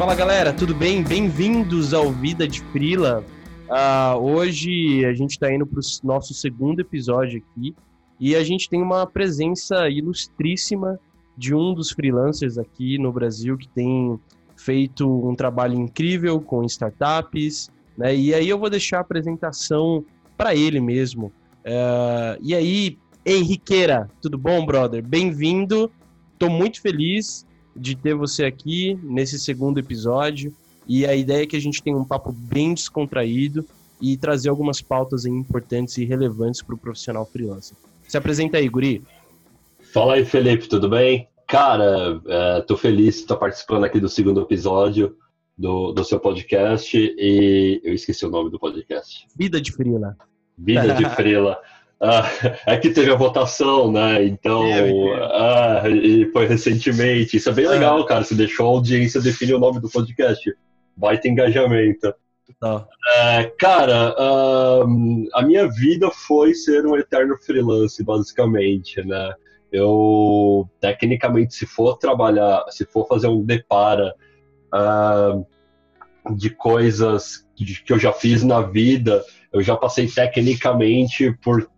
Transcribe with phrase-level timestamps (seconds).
[0.00, 1.02] Fala galera, tudo bem?
[1.02, 3.22] Bem-vindos ao Vida de Frila.
[3.68, 7.76] Uh, hoje a gente está indo para o nosso segundo episódio aqui
[8.18, 10.98] e a gente tem uma presença ilustríssima
[11.36, 14.18] de um dos freelancers aqui no Brasil que tem
[14.56, 18.16] feito um trabalho incrível com startups, né?
[18.16, 20.02] E aí eu vou deixar a apresentação
[20.34, 21.26] para ele mesmo.
[21.26, 25.06] Uh, e aí, Henriqueira, tudo bom, brother?
[25.06, 25.92] Bem-vindo.
[26.32, 27.44] Estou muito feliz
[27.74, 30.54] de ter você aqui nesse segundo episódio.
[30.86, 33.64] E a ideia é que a gente tenha um papo bem descontraído
[34.00, 37.76] e trazer algumas pautas importantes e relevantes para o profissional freelancer.
[38.08, 39.02] Se apresenta aí, Guri.
[39.92, 41.28] Fala aí, Felipe, tudo bem?
[41.46, 45.16] Cara, é, tô feliz de estar participando aqui do segundo episódio
[45.58, 49.26] do, do seu podcast e eu esqueci o nome do podcast.
[49.36, 50.16] Vida de Frila.
[50.56, 51.58] Vida de Frila.
[52.00, 52.22] Ah,
[52.66, 54.24] é que teve a votação, né?
[54.24, 54.64] Então,
[55.32, 57.36] ah, e foi recentemente.
[57.36, 58.24] Isso é bem legal, cara.
[58.24, 60.50] Você deixou a audiência definir o nome do podcast.
[60.96, 62.14] Baita engajamento.
[62.58, 62.86] Tá.
[63.16, 69.32] É, cara, uh, a minha vida foi ser um eterno freelance, basicamente, né?
[69.72, 74.14] Eu, tecnicamente, se for trabalhar, se for fazer um depara
[74.74, 75.46] uh,
[76.34, 81.70] de coisas que eu já fiz na vida, eu já passei tecnicamente por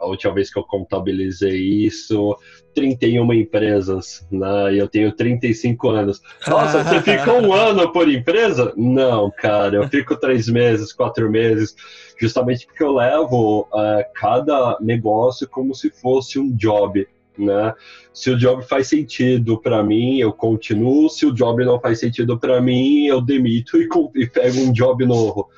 [0.00, 2.36] a última vez que eu contabilizei isso,
[2.74, 4.74] 31 empresas, né?
[4.74, 6.22] E eu tenho 35 anos.
[6.48, 8.72] Nossa, você fica um ano por empresa?
[8.76, 11.74] Não, cara, eu fico três meses, quatro meses,
[12.18, 17.06] justamente porque eu levo uh, cada negócio como se fosse um job.
[17.38, 17.74] Né?
[18.12, 21.08] Se o job faz sentido para mim, eu continuo.
[21.08, 25.04] Se o job não faz sentido para mim, eu demito e, e pego um job
[25.06, 25.48] novo.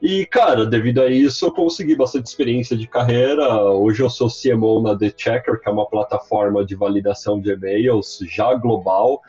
[0.00, 3.64] E, cara, devido a isso, eu consegui bastante experiência de carreira.
[3.64, 8.20] Hoje eu sou CMO na The Checker, que é uma plataforma de validação de e-mails
[8.30, 9.20] já global.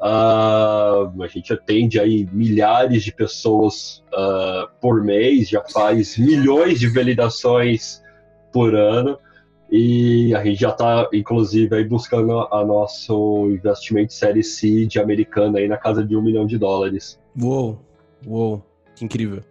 [0.00, 6.88] Uh, a gente atende aí milhares de pessoas uh, por mês, já faz milhões de
[6.88, 8.00] validações
[8.52, 9.18] por ano.
[9.70, 15.58] E a gente já está, inclusive, aí buscando a nosso investimento série C de americana
[15.58, 17.18] aí na casa de um milhão de dólares.
[17.40, 17.80] Uou,
[18.26, 18.62] uou,
[18.94, 19.42] que incrível.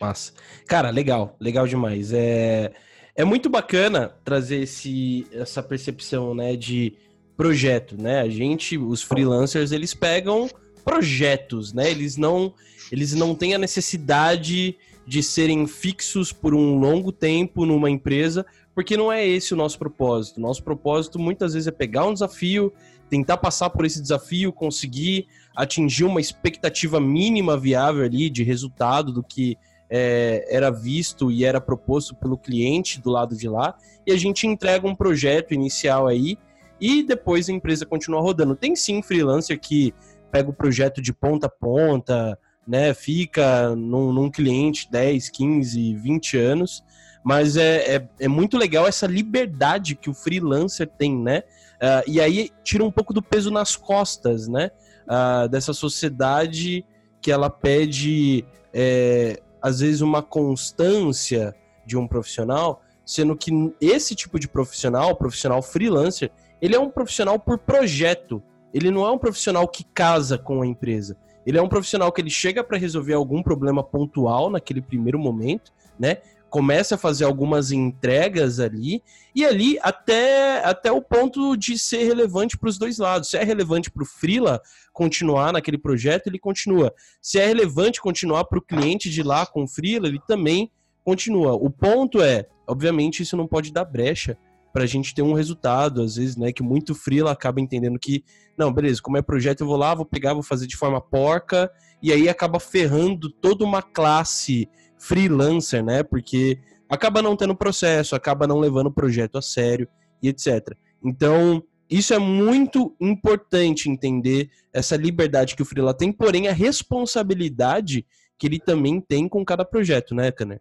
[0.00, 0.32] Massa.
[0.66, 2.12] Cara, legal, legal demais.
[2.12, 2.72] É,
[3.14, 6.94] é muito bacana trazer esse, essa percepção, né, de
[7.36, 8.20] projeto, né?
[8.20, 10.48] A gente, os freelancers, eles pegam
[10.84, 11.90] projetos, né?
[11.90, 12.54] Eles não,
[12.90, 14.76] eles não têm a necessidade
[15.06, 19.78] de serem fixos por um longo tempo numa empresa, porque não é esse o nosso
[19.78, 20.40] propósito.
[20.40, 22.72] Nosso propósito muitas vezes é pegar um desafio,
[23.08, 29.22] tentar passar por esse desafio, conseguir atingir uma expectativa mínima viável ali de resultado do
[29.22, 29.56] que
[29.88, 33.76] é, era visto e era proposto pelo cliente do lado de lá,
[34.06, 36.38] e a gente entrega um projeto inicial aí
[36.80, 38.54] e depois a empresa continua rodando.
[38.54, 39.94] Tem sim freelancer que
[40.30, 46.36] pega o projeto de ponta a ponta, né, fica num, num cliente 10, 15, 20
[46.36, 46.82] anos,
[47.24, 51.42] mas é, é, é, muito legal essa liberdade que o freelancer tem, né?
[51.76, 54.70] Uh, e aí tira um pouco do peso nas costas, né?
[55.06, 56.84] Uh, dessa sociedade
[57.20, 63.50] que ela pede é, às vezes, uma constância de um profissional, sendo que
[63.80, 66.30] esse tipo de profissional, profissional freelancer,
[66.60, 68.42] ele é um profissional por projeto.
[68.72, 71.16] Ele não é um profissional que casa com a empresa.
[71.46, 75.72] Ele é um profissional que ele chega para resolver algum problema pontual naquele primeiro momento,
[75.98, 76.18] né?
[76.48, 79.02] Começa a fazer algumas entregas ali,
[79.34, 83.30] e ali até, até o ponto de ser relevante para os dois lados.
[83.30, 84.60] Se é relevante para o Freela
[84.92, 86.94] continuar naquele projeto, ele continua.
[87.20, 90.70] Se é relevante continuar para o cliente de lá com o Freela, ele também
[91.04, 91.52] continua.
[91.52, 94.38] O ponto é, obviamente, isso não pode dar brecha
[94.76, 98.22] para a gente ter um resultado, às vezes, né, que muito freela acaba entendendo que,
[98.58, 101.72] não, beleza, como é projeto, eu vou lá, vou pegar, vou fazer de forma porca,
[102.02, 106.02] e aí acaba ferrando toda uma classe freelancer, né?
[106.02, 106.58] Porque
[106.90, 109.88] acaba não tendo processo, acaba não levando o projeto a sério
[110.22, 110.76] e etc.
[111.02, 118.04] Então, isso é muito importante entender essa liberdade que o freela tem, porém a responsabilidade
[118.38, 120.60] que ele também tem com cada projeto, né, Caner?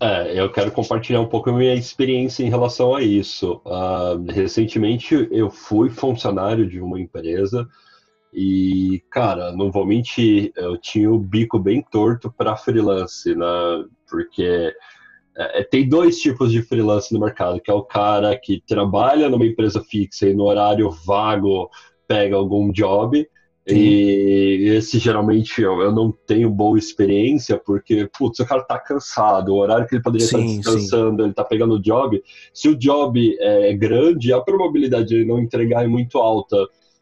[0.00, 3.60] É, eu quero compartilhar um pouco a minha experiência em relação a isso.
[3.64, 7.66] Uh, recentemente eu fui funcionário de uma empresa
[8.32, 13.46] e, cara, não vou mentir, eu tinha o bico bem torto para freelance, né?
[14.08, 14.72] Porque
[15.36, 19.28] é, é, tem dois tipos de freelance no mercado, que é o cara que trabalha
[19.28, 21.70] numa empresa fixa e no horário vago
[22.06, 23.26] pega algum job.
[23.74, 29.52] E esse geralmente eu, eu, não tenho boa experiência, porque, putz, o cara tá cansado,
[29.52, 31.26] o horário que ele poderia sim, estar descansando, sim.
[31.26, 32.22] ele tá pegando o job.
[32.52, 36.56] Se o job é grande, a probabilidade de ele não entregar é muito alta.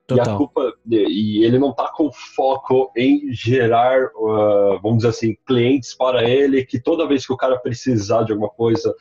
[0.07, 0.25] Total.
[0.25, 5.37] E a culpa e ele não está com foco em gerar, uh, vamos dizer assim,
[5.45, 8.95] clientes para ele que toda vez que o cara precisar de alguma coisa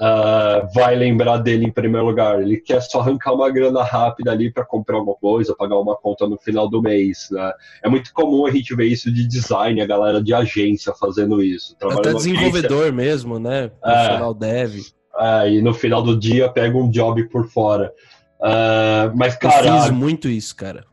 [0.00, 2.40] uh, vai lembrar dele em primeiro lugar.
[2.40, 6.26] Ele quer só arrancar uma grana rápida ali para comprar alguma coisa, pagar uma conta
[6.26, 7.28] no final do mês.
[7.30, 7.52] Né?
[7.82, 11.76] É muito comum a gente ver isso de design, a galera de agência fazendo isso.
[11.80, 12.92] Até desenvolvedor agência.
[12.92, 13.70] mesmo, né?
[13.80, 14.80] Profissional é, dev.
[15.20, 17.92] É, e no final do dia pega um job por fora.
[18.40, 19.66] Uh, mas, cara.
[19.66, 20.84] Eu fiz muito isso, cara.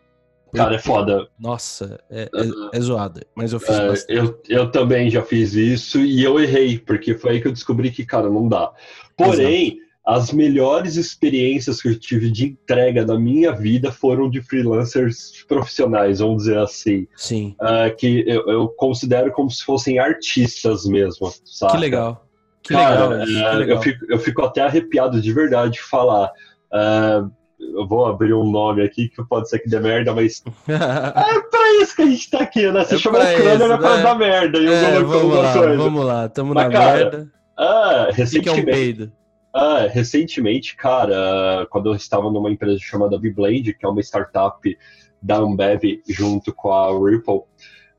[0.55, 1.27] Cara, é foda.
[1.39, 5.99] Nossa, é, é, é zoado, mas eu fiz é, eu, eu também já fiz isso
[5.99, 8.71] e eu errei, porque foi aí que eu descobri que, cara, não dá.
[9.17, 9.81] Porém, Exato.
[10.05, 16.19] as melhores experiências que eu tive de entrega na minha vida foram de freelancers profissionais,
[16.19, 17.07] vamos dizer assim.
[17.15, 17.55] Sim.
[17.61, 21.73] Uh, que eu, eu, considero como se fossem artistas mesmo, sabe?
[21.73, 22.27] Que legal.
[22.61, 23.77] Que Cara, legal, que legal.
[23.77, 26.31] Eu, fico, eu fico até arrepiado de verdade de falar.
[26.73, 31.41] Uh, eu vou abrir um nome aqui que pode ser que dê merda, mas é
[31.49, 32.83] pra isso que a gente tá aqui, né?
[32.83, 33.77] Você é chamou o Crânio né?
[33.77, 35.77] pra dar merda e é, vamos lá, coisa.
[35.77, 37.31] Vamos lá, tamo mas, na cara, merda.
[37.57, 39.11] Ah, recentemente, é um
[39.55, 44.77] ah, recentemente, cara, quando eu estava numa empresa chamada Vblade, que é uma startup
[45.21, 47.43] da Ambev junto com a Ripple,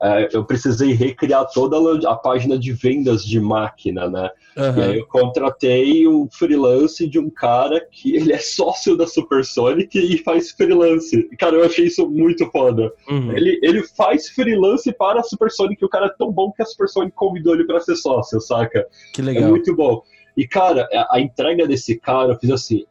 [0.03, 1.77] é, eu precisei recriar toda
[2.09, 4.31] a página de vendas de máquina, né?
[4.57, 4.79] Uhum.
[4.79, 9.99] E aí eu contratei um freelance de um cara que ele é sócio da Supersonic
[9.99, 11.29] e faz freelance.
[11.39, 12.93] Cara, eu achei isso muito foda.
[13.09, 13.33] Uhum.
[13.33, 17.15] Ele, ele faz freelance para a Supersonic, o cara é tão bom que a Supersonic
[17.15, 18.87] convidou ele para ser sócio, saca?
[19.15, 19.45] Que legal.
[19.45, 20.03] É muito bom.
[20.37, 22.85] E, cara, a, a entrega desse cara, eu fiz assim,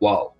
[0.00, 0.34] uau,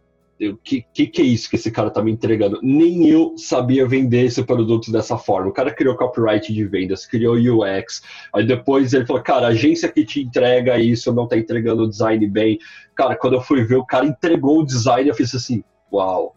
[0.49, 2.59] o que, que, que, é isso que esse cara tá me entregando?
[2.63, 5.49] Nem eu sabia vender esse produto dessa forma.
[5.49, 8.03] O cara criou copyright de vendas, criou UX,
[8.35, 11.89] aí depois ele falou, cara, a agência que te entrega isso não tá entregando o
[11.89, 12.59] design bem.
[12.95, 15.63] Cara, quando eu fui ver, o cara entregou o design, eu fiz assim,
[15.93, 16.35] uau.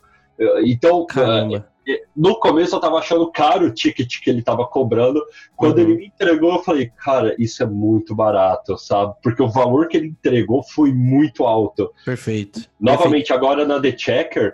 [0.64, 1.75] Então, Caramba
[2.16, 5.24] no começo eu tava achando caro o ticket que ele tava cobrando.
[5.56, 5.84] Quando uhum.
[5.84, 9.14] ele me entregou, eu falei, cara, isso é muito barato, sabe?
[9.22, 11.92] Porque o valor que ele entregou foi muito alto.
[12.04, 12.62] Perfeito.
[12.80, 13.34] Novamente, Perfeito.
[13.34, 14.54] agora na The Checker,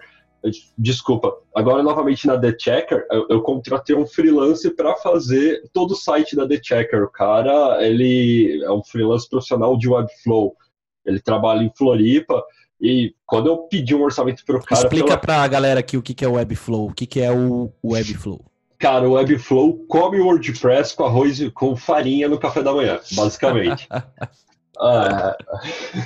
[0.78, 5.95] desculpa, agora novamente na The Checker, eu, eu contratei um freelance para fazer todo o
[5.95, 7.04] site da The Checker.
[7.04, 10.56] O cara, ele é um freelance profissional de Webflow.
[11.06, 12.44] Ele trabalha em Floripa
[12.81, 14.81] e quando eu pedi um orçamento pro cara.
[14.81, 15.18] Explica pela...
[15.18, 16.88] pra galera aqui o que, é o Webflow.
[16.89, 18.44] O que, é o Webflow?
[18.80, 23.00] Cara, o Webflow come o WordPress com arroz e com farinha no café da manhã,
[23.12, 23.88] basicamente.
[24.80, 25.36] uh...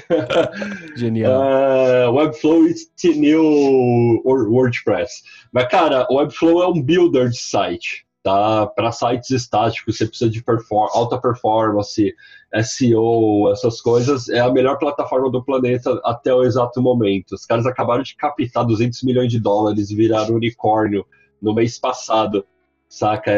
[0.97, 1.41] Genial.
[1.41, 2.65] Uh, Webflow
[3.01, 5.23] the new WordPress.
[5.53, 8.04] Mas, cara, o Webflow é um builder de site.
[8.25, 8.65] Tá?
[8.65, 12.11] Para sites estáticos, você precisa de perform alta performance,
[12.63, 17.35] SEO, essas coisas, é a melhor plataforma do planeta até o exato momento.
[17.35, 21.05] Os caras acabaram de captar 200 milhões de dólares e viraram unicórnio
[21.39, 22.43] no mês passado,
[22.89, 23.31] saca?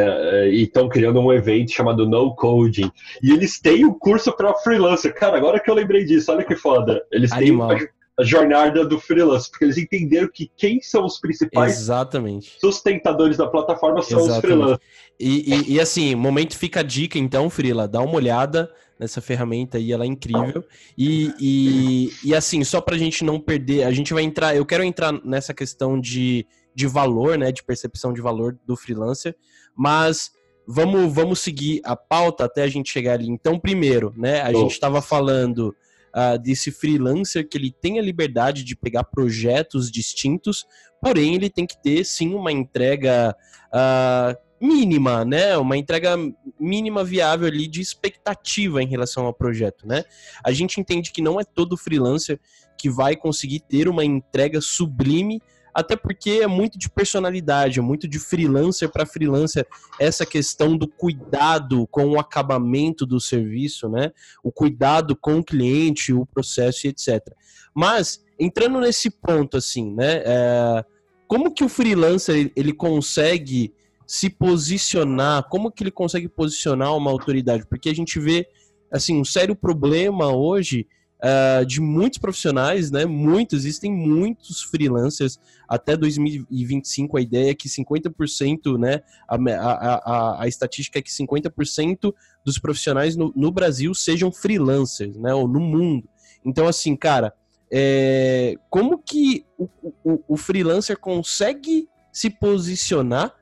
[0.46, 2.90] E estão criando um evento chamado No Coding.
[3.22, 5.14] E eles têm o um curso para freelancer.
[5.14, 7.06] Cara, agora que eu lembrei disso, olha que foda.
[7.12, 7.76] Eles Animal.
[7.76, 12.58] têm a jornada do freelance, porque eles entenderam que quem são os principais Exatamente.
[12.60, 14.38] sustentadores da plataforma são Exatamente.
[14.38, 14.80] os freelancers.
[15.20, 19.78] E, e, e, assim, momento fica a dica, então, Frila, dá uma olhada nessa ferramenta
[19.78, 20.64] aí, ela é incrível.
[20.98, 24.84] E, e, e assim, só pra gente não perder, a gente vai entrar, eu quero
[24.84, 29.36] entrar nessa questão de, de valor, né, de percepção de valor do freelancer,
[29.76, 30.32] mas
[30.68, 33.30] vamos, vamos seguir a pauta até a gente chegar ali.
[33.30, 34.62] Então, primeiro, né, a oh.
[34.62, 35.76] gente estava falando
[36.18, 40.66] uh, desse freelancer que ele tem a liberdade de pegar projetos distintos,
[41.00, 43.36] porém ele tem que ter sim uma entrega
[43.68, 45.56] uh, mínima, né?
[45.58, 46.18] Uma entrega
[46.60, 50.04] mínima viável ali de expectativa em relação ao projeto, né?
[50.44, 52.40] A gente entende que não é todo freelancer
[52.78, 55.40] que vai conseguir ter uma entrega sublime,
[55.78, 59.64] até porque é muito de personalidade, é muito de freelancer para freelancer
[60.00, 64.12] essa questão do cuidado com o acabamento do serviço, né?
[64.44, 67.32] O cuidado com o cliente, o processo e etc.
[67.76, 70.24] Mas entrando nesse ponto assim, né?
[70.26, 70.86] É,
[71.28, 73.72] como que o freelancer ele consegue
[74.08, 77.68] se posicionar, como que ele consegue posicionar uma autoridade?
[77.68, 78.48] Porque a gente vê,
[78.92, 80.88] assim, um sério problema hoje
[81.24, 83.06] uh, de muitos profissionais, né?
[83.06, 85.40] Muitos, existem muitos freelancers.
[85.68, 89.02] Até 2025, a ideia é que 50%, né?
[89.28, 92.14] A, a, a, a estatística é que 50%
[92.46, 95.34] dos profissionais no, no Brasil sejam freelancers, né?
[95.34, 96.08] Ou no mundo.
[96.46, 97.34] Então, assim, cara,
[97.72, 99.68] é, como que o,
[100.04, 103.34] o, o freelancer consegue se posicionar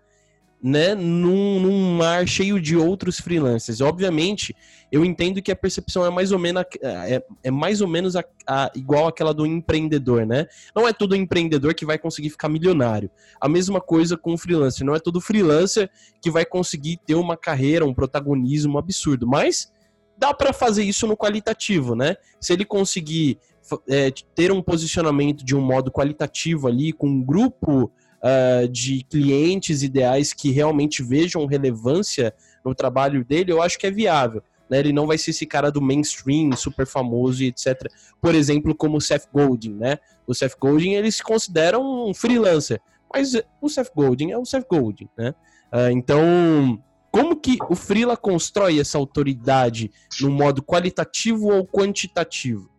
[0.65, 3.81] né, num, num mar cheio de outros freelancers.
[3.81, 4.55] Obviamente,
[4.91, 8.24] eu entendo que a percepção é mais ou menos, é, é mais ou menos a,
[8.48, 10.48] a, igual aquela do empreendedor, né?
[10.75, 13.12] Não é todo empreendedor que vai conseguir ficar milionário.
[13.39, 14.84] A mesma coisa com o freelancer.
[14.84, 15.88] Não é todo freelancer
[16.19, 19.27] que vai conseguir ter uma carreira, um protagonismo absurdo.
[19.27, 19.72] Mas
[20.17, 22.15] dá para fazer isso no qualitativo, né?
[22.41, 23.38] Se ele conseguir
[23.88, 27.91] é, ter um posicionamento de um modo qualitativo ali, com um grupo
[28.22, 33.91] uh, de clientes ideais que realmente vejam relevância no trabalho dele, eu acho que é
[33.91, 34.41] viável.
[34.69, 34.79] Né?
[34.79, 37.89] Ele não vai ser esse cara do mainstream, super famoso e etc.
[38.22, 39.98] Por exemplo, como o Seth Godin, né?
[40.25, 42.81] O Seth Godin, ele se considera um freelancer,
[43.13, 45.36] mas o Seth Godin é o Seth Godin, né?
[45.72, 46.81] Uh, então,
[47.12, 52.69] como que o Freela constrói essa autoridade no modo qualitativo ou quantitativo?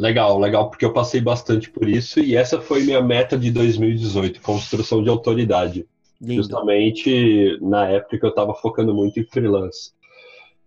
[0.00, 4.40] Legal, legal, porque eu passei bastante por isso e essa foi minha meta de 2018,
[4.40, 5.86] construção de autoridade.
[6.18, 6.36] Lindo.
[6.36, 9.92] Justamente na época que eu estava focando muito em freelance.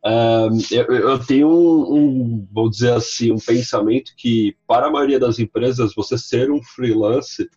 [0.05, 5.19] Um, eu, eu, tenho um, um, vou dizer assim, um pensamento que para a maioria
[5.19, 7.49] das empresas você ser um freelance,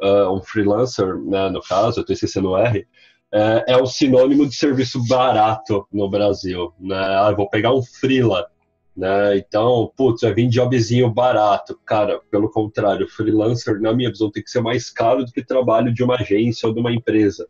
[0.00, 2.86] uh, um freelancer, né, no caso, eu estou esquecendo o R,
[3.34, 6.72] uh, é um sinônimo de serviço barato no Brasil.
[6.78, 6.96] Né?
[6.96, 8.46] Ah, vou pegar um freela
[8.96, 9.36] né?
[9.36, 11.78] Então, putz, vai vir jobzinho barato.
[11.84, 15.92] Cara, pelo contrário, freelancer, na minha visão, tem que ser mais caro do que trabalho
[15.92, 17.46] de uma agência ou de uma empresa.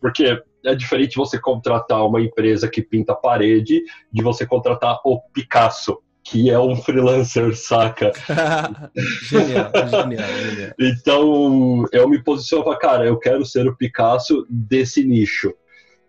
[0.00, 3.82] Porque é diferente você contratar uma empresa que pinta a parede
[4.12, 8.12] de você contratar o Picasso, que é um freelancer, saca?
[9.30, 10.72] genial, genial, genial.
[10.78, 15.54] Então, eu me posiciono para, cara, eu quero ser o Picasso desse nicho.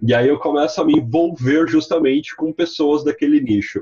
[0.05, 3.81] E aí eu começo a me envolver justamente com pessoas daquele nicho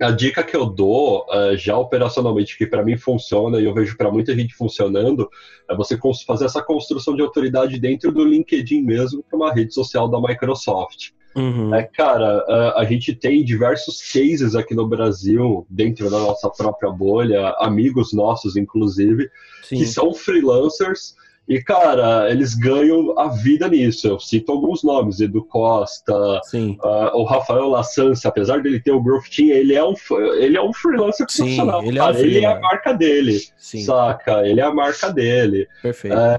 [0.00, 3.96] a dica que eu dou uh, já operacionalmente, que para mim funciona e eu vejo
[3.96, 5.28] para muita gente funcionando,
[5.68, 9.74] é você fazer essa construção de autoridade dentro do LinkedIn mesmo, que é uma rede
[9.74, 11.10] social da Microsoft.
[11.34, 11.74] Uhum.
[11.74, 16.90] É, cara, uh, a gente tem diversos cases aqui no Brasil, dentro da nossa própria
[16.90, 19.30] bolha, amigos nossos, inclusive,
[19.62, 19.78] Sim.
[19.78, 21.14] que são freelancers
[21.48, 24.06] e, cara, eles ganham a vida nisso.
[24.06, 29.28] Eu cito alguns nomes, Edu Costa, uh, o Rafael Lassança, apesar dele ter o Growth
[29.34, 29.94] Team, ele é um,
[30.36, 31.82] ele é um freelancer Sim, profissional.
[31.82, 32.18] Ele, cara.
[32.18, 33.80] É, um ele é a marca dele, Sim.
[33.80, 34.46] saca?
[34.46, 35.66] Ele é a marca dele.
[35.80, 36.14] Perfeito.
[36.14, 36.36] É,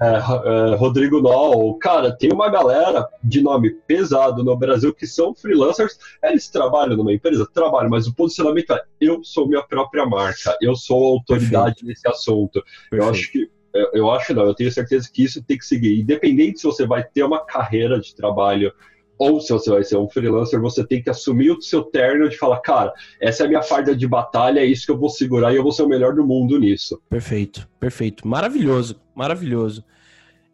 [0.74, 5.98] é, Rodrigo Noll, cara, tem uma galera de nome pesado no Brasil que são freelancers,
[6.24, 7.48] eles trabalham numa empresa?
[7.52, 11.86] Trabalham, mas o posicionamento é, eu sou minha própria marca, eu sou autoridade Perfeito.
[11.88, 12.64] nesse assunto.
[12.92, 13.04] Perfeito.
[13.04, 16.00] Eu acho que eu, eu acho não, eu tenho certeza que isso tem que seguir.
[16.00, 18.74] Independente se você vai ter uma carreira de trabalho
[19.20, 22.38] ou se você vai ser um freelancer, você tem que assumir o seu terno de
[22.38, 25.52] falar, cara, essa é a minha farda de batalha, é isso que eu vou segurar
[25.52, 27.02] e eu vou ser o melhor do mundo nisso.
[27.10, 28.26] Perfeito, perfeito.
[28.26, 29.84] Maravilhoso, maravilhoso.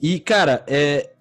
[0.02, 1.12] E, cara, é.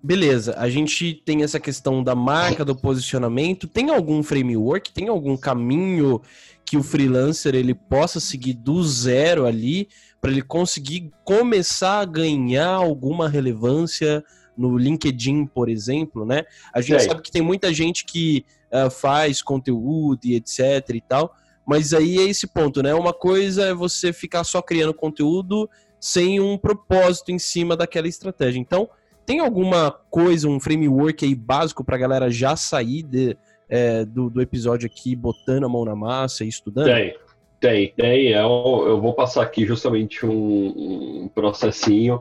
[0.00, 3.66] Beleza, a gente tem essa questão da marca, do posicionamento.
[3.66, 6.22] Tem algum framework, tem algum caminho
[6.64, 9.88] que o freelancer ele possa seguir do zero ali
[10.20, 14.24] para ele conseguir começar a ganhar alguma relevância
[14.56, 16.44] no LinkedIn, por exemplo, né?
[16.74, 21.34] A gente sabe que tem muita gente que uh, faz conteúdo e etc e tal,
[21.64, 22.92] mas aí é esse ponto, né?
[22.94, 25.70] Uma coisa é você ficar só criando conteúdo
[26.00, 28.58] sem um propósito em cima daquela estratégia.
[28.58, 28.88] Então,
[29.24, 33.36] tem alguma coisa, um framework aí básico para a galera já sair de,
[33.68, 36.86] é, do, do episódio aqui botando a mão na massa e estudando?
[36.86, 37.14] Tem,
[37.60, 38.28] tem, tem.
[38.28, 42.20] Eu, eu vou passar aqui justamente um, um processinho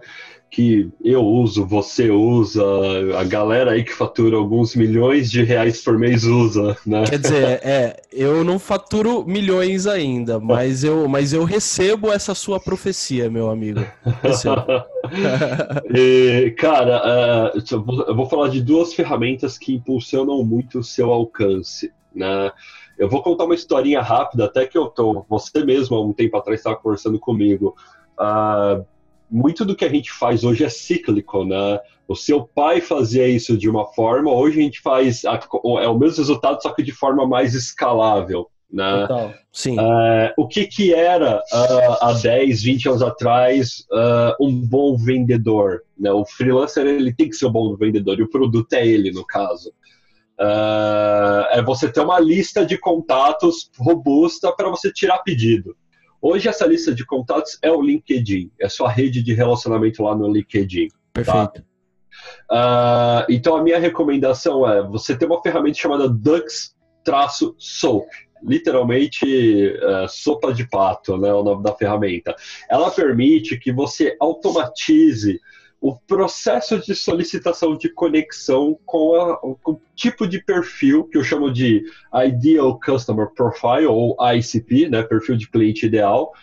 [0.49, 2.63] que eu uso, você usa,
[3.17, 7.03] a galera aí que fatura alguns milhões de reais por mês usa, né?
[7.03, 12.59] Quer dizer, é, eu não faturo milhões ainda, mas eu, mas eu recebo essa sua
[12.59, 13.81] profecia, meu amigo.
[15.93, 21.91] e, cara, uh, eu vou falar de duas ferramentas que impulsionam muito o seu alcance,
[22.15, 22.51] né?
[22.97, 25.25] Eu vou contar uma historinha rápida, até que eu tô.
[25.29, 27.75] Você mesmo, há um tempo atrás, estava conversando comigo.
[28.19, 28.85] Uh,
[29.29, 31.79] muito do que a gente faz hoje é cíclico, né?
[32.07, 35.35] O seu pai fazia isso de uma forma, hoje a gente faz a,
[35.81, 38.49] é o mesmo resultado, só que de forma mais escalável.
[38.71, 39.01] Né?
[39.01, 39.33] Total.
[39.51, 39.79] Sim.
[39.79, 45.83] Uh, o que, que era uh, há 10, 20 anos atrás uh, um bom vendedor?
[45.97, 46.11] Né?
[46.11, 49.25] O freelancer ele tem que ser um bom vendedor e o produto é ele, no
[49.25, 49.71] caso.
[50.39, 55.75] Uh, é você ter uma lista de contatos robusta para você tirar pedido.
[56.21, 60.31] Hoje essa lista de contatos é o LinkedIn, é sua rede de relacionamento lá no
[60.31, 60.89] LinkedIn.
[60.89, 60.95] Tá?
[61.13, 61.63] Perfeito.
[61.63, 61.67] Tá?
[62.49, 68.07] Uh, então a minha recomendação é você ter uma ferramenta chamada Dux-Soap,
[68.43, 72.35] literalmente uh, sopa de pato, né, o nome da ferramenta.
[72.69, 75.39] Ela permite que você automatize
[75.79, 81.23] o processo de solicitação de conexão com, a, com, o tipo de perfil que eu
[81.23, 86.33] chamo de Ideal Customer Profile, ou ICP, né, perfil de cliente ideal,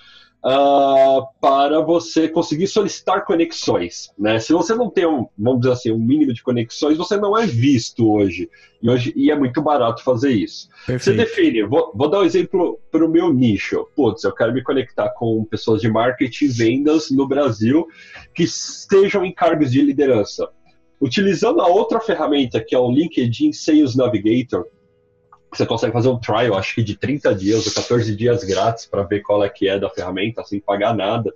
[0.44, 4.10] uh, para você conseguir solicitar conexões.
[4.18, 4.38] Né?
[4.38, 7.46] Se você não tem, um, vamos dizer assim, um mínimo de conexões, você não é
[7.46, 8.50] visto hoje.
[8.82, 10.68] E, hoje, e é muito barato fazer isso.
[10.86, 11.02] Perfeito.
[11.02, 13.88] Você define, vou, vou dar um exemplo para o meu nicho.
[13.96, 17.86] Putz, eu quero me conectar com pessoas de marketing e vendas no Brasil
[18.34, 20.48] que estejam em cargos de liderança.
[21.00, 24.66] Utilizando a outra ferramenta, que é o LinkedIn Sales Navigator,
[25.58, 29.02] você consegue fazer um trial, acho que de 30 dias ou 14 dias grátis para
[29.02, 31.32] ver qual é que é da ferramenta, sem pagar nada.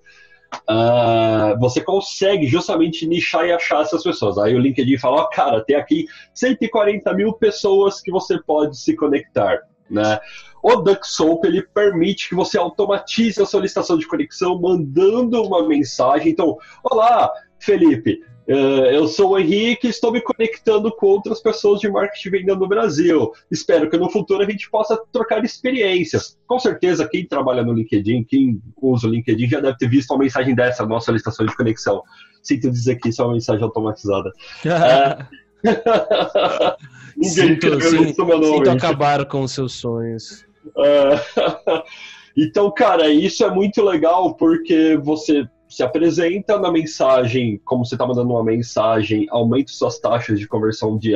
[0.68, 4.38] Uh, você consegue justamente nichar e achar essas pessoas.
[4.38, 8.96] Aí o LinkedIn fala, oh, cara, tem aqui 140 mil pessoas que você pode se
[8.96, 9.60] conectar,
[9.90, 10.18] né?
[10.62, 16.32] O DuckSoap, ele permite que você automatize a solicitação de conexão mandando uma mensagem.
[16.32, 21.81] Então, olá, Felipe, Uh, eu sou o Henrique e estou me conectando com outras pessoas
[21.81, 23.31] de marketing vendendo no Brasil.
[23.50, 26.38] Espero que no futuro a gente possa trocar experiências.
[26.47, 30.21] Com certeza, quem trabalha no LinkedIn, quem usa o LinkedIn, já deve ter visto uma
[30.21, 32.03] mensagem dessa, nossa solicitação de conexão.
[32.43, 34.33] Sinto dizer que isso é uma mensagem automatizada.
[37.19, 38.57] Ninguém sinto, sinto, meu nome.
[38.57, 40.47] Sinto acabar com os seus sonhos.
[40.69, 41.83] Uh...
[42.35, 48.06] então, cara, isso é muito legal porque você se apresenta na mensagem, como você está
[48.06, 51.14] mandando uma mensagem, aumenta suas taxas de conversão de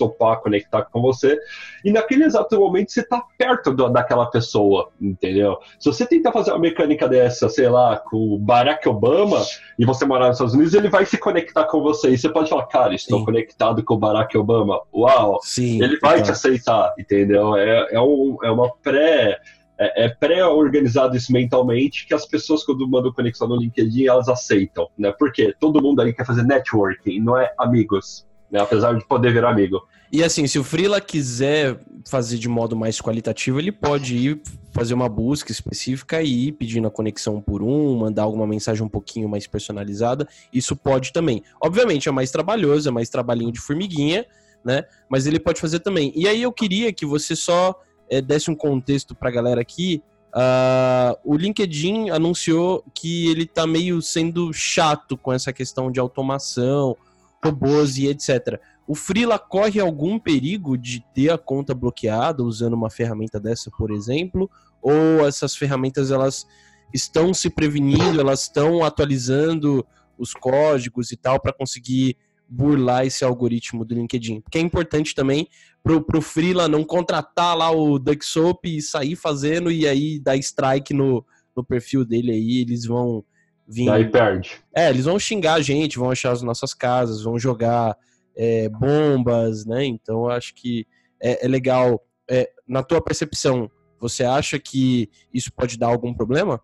[0.00, 1.38] topar, conectar com você,
[1.84, 5.58] e naquele exato momento você está perto do, daquela pessoa, entendeu?
[5.78, 9.42] Se você tentar fazer uma mecânica dessa, sei lá, com o Barack Obama,
[9.78, 12.48] e você morar nos Estados Unidos, ele vai se conectar com você, e você pode
[12.48, 13.24] falar, cara, estou Sim.
[13.26, 16.24] conectado com o Barack Obama, uau, Sim, ele vai então.
[16.24, 17.54] te aceitar, entendeu?
[17.56, 19.38] É, é, um, é uma pré
[19.80, 24.88] é, é pré-organizado isso mentalmente que as pessoas, quando mandam conexão no LinkedIn, elas aceitam,
[24.96, 25.10] né?
[25.18, 28.60] Porque todo mundo aí quer fazer networking, não é amigos, né?
[28.60, 29.80] Apesar de poder ver amigo.
[30.12, 34.92] E assim, se o Freela quiser fazer de modo mais qualitativo, ele pode ir fazer
[34.92, 39.28] uma busca específica e ir pedindo a conexão por um, mandar alguma mensagem um pouquinho
[39.28, 40.28] mais personalizada.
[40.52, 41.42] Isso pode também.
[41.62, 44.26] Obviamente é mais trabalhoso, é mais trabalhinho de formiguinha,
[44.62, 44.84] né?
[45.08, 46.12] Mas ele pode fazer também.
[46.14, 47.74] E aí eu queria que você só
[48.10, 50.02] é, desse um contexto para a galera aqui,
[50.34, 56.96] uh, o LinkedIn anunciou que ele está meio sendo chato com essa questão de automação,
[57.42, 58.60] robôs e etc.
[58.86, 63.92] O Freela corre algum perigo de ter a conta bloqueada usando uma ferramenta dessa, por
[63.92, 64.50] exemplo?
[64.82, 66.46] Ou essas ferramentas elas
[66.92, 69.86] estão se prevenindo, elas estão atualizando
[70.18, 72.16] os códigos e tal para conseguir
[72.50, 74.40] burlar esse algoritmo do LinkedIn.
[74.40, 75.46] Porque é importante também
[75.82, 80.92] pro, pro Freela não contratar lá o DuckSoap e sair fazendo e aí dar strike
[80.92, 81.24] no,
[81.56, 83.24] no perfil dele aí, eles vão
[83.68, 83.86] vir...
[83.86, 84.60] Daí perde.
[84.74, 87.96] É, eles vão xingar a gente, vão achar as nossas casas, vão jogar
[88.36, 89.84] é, bombas, né?
[89.84, 90.86] Então eu acho que
[91.22, 92.02] é, é legal.
[92.28, 96.60] É, na tua percepção, você acha que isso pode dar algum problema?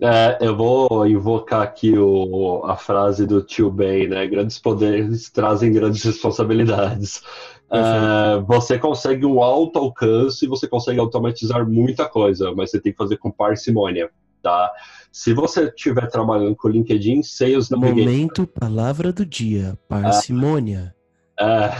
[0.00, 4.26] É, eu vou invocar aqui o, a frase do tio Ben, né?
[4.26, 7.22] Grandes poderes trazem grandes responsabilidades.
[7.70, 12.92] É, você consegue um alto alcance e você consegue automatizar muita coisa, mas você tem
[12.92, 14.10] que fazer com parcimônia,
[14.42, 14.70] tá?
[15.10, 18.04] Se você estiver trabalhando com LinkedIn, Sales Navigator...
[18.04, 20.94] Momento, palavra do dia, parcimônia.
[21.40, 21.70] É,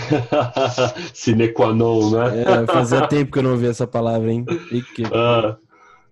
[1.15, 2.43] sine qua non, né?
[2.43, 4.45] É, fazia tempo que eu não ouvi essa palavra, hein?
[4.95, 5.03] Que...
[5.05, 5.57] Uh,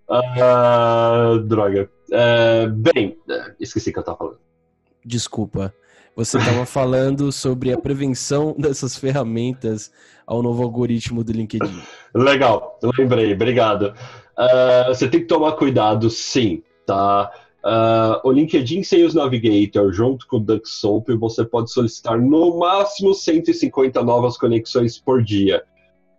[0.09, 1.89] uh, droga.
[2.15, 3.17] Uh, bem,
[3.59, 4.39] esqueci o que eu tava falando.
[5.03, 5.73] Desculpa.
[6.15, 9.91] Você estava falando sobre a prevenção dessas ferramentas
[10.25, 11.81] ao novo algoritmo do LinkedIn.
[12.13, 13.93] Legal, lembrei, obrigado.
[14.37, 17.31] Uh, você tem que tomar cuidado, sim, tá?
[17.65, 24.01] Uh, o LinkedIn Sales Navigator, junto com o DuckSoap, você pode solicitar no máximo 150
[24.03, 25.63] novas conexões por dia.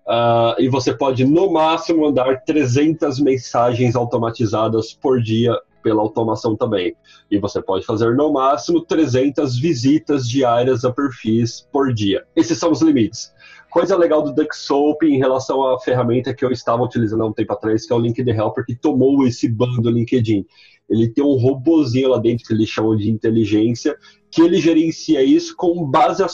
[0.06, 6.96] Uh, e você pode, no máximo, mandar 300 mensagens automatizadas por dia pela automação também.
[7.31, 12.25] E você pode fazer no máximo 300 visitas diárias a perfis por dia.
[12.35, 13.33] Esses são os limites.
[13.70, 17.53] Coisa legal do DuckSoap em relação à ferramenta que eu estava utilizando há um tempo
[17.53, 20.44] atrás, que é o LinkedIn Helper, que tomou esse ban do LinkedIn.
[20.90, 23.96] Ele tem um robozinho lá dentro que eles chamam de inteligência,
[24.29, 26.27] que ele gerencia isso com base, a,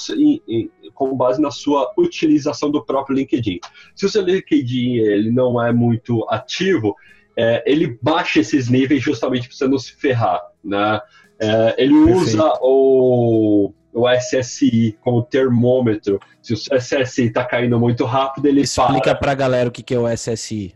[0.94, 3.60] com base na sua utilização do próprio LinkedIn.
[3.94, 6.96] Se o seu LinkedIn ele não é muito ativo,
[7.36, 11.00] é, ele baixa esses níveis justamente para você não se ferrar, né?
[11.40, 12.20] É, ele Perfeito.
[12.20, 16.20] usa o, o SSI como termômetro.
[16.40, 19.94] Se o SSI está caindo muito rápido, ele Explica para a galera o que, que
[19.94, 20.74] é o SSI.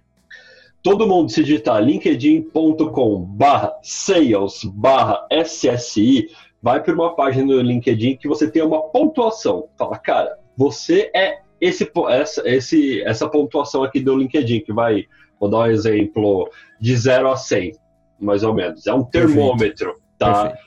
[0.82, 6.28] Todo mundo se digitar linkedin.com barra sales barra SSI,
[6.62, 9.68] vai para uma página do LinkedIn que você tem uma pontuação.
[9.76, 15.06] Fala, cara, você é esse, essa, esse, essa pontuação aqui do LinkedIn, que vai,
[15.40, 17.72] vou dar um exemplo, de 0 a 100,
[18.20, 18.86] mais ou menos.
[18.86, 20.00] É um termômetro, Perfeito.
[20.18, 20.42] tá?
[20.44, 20.66] Perfeito.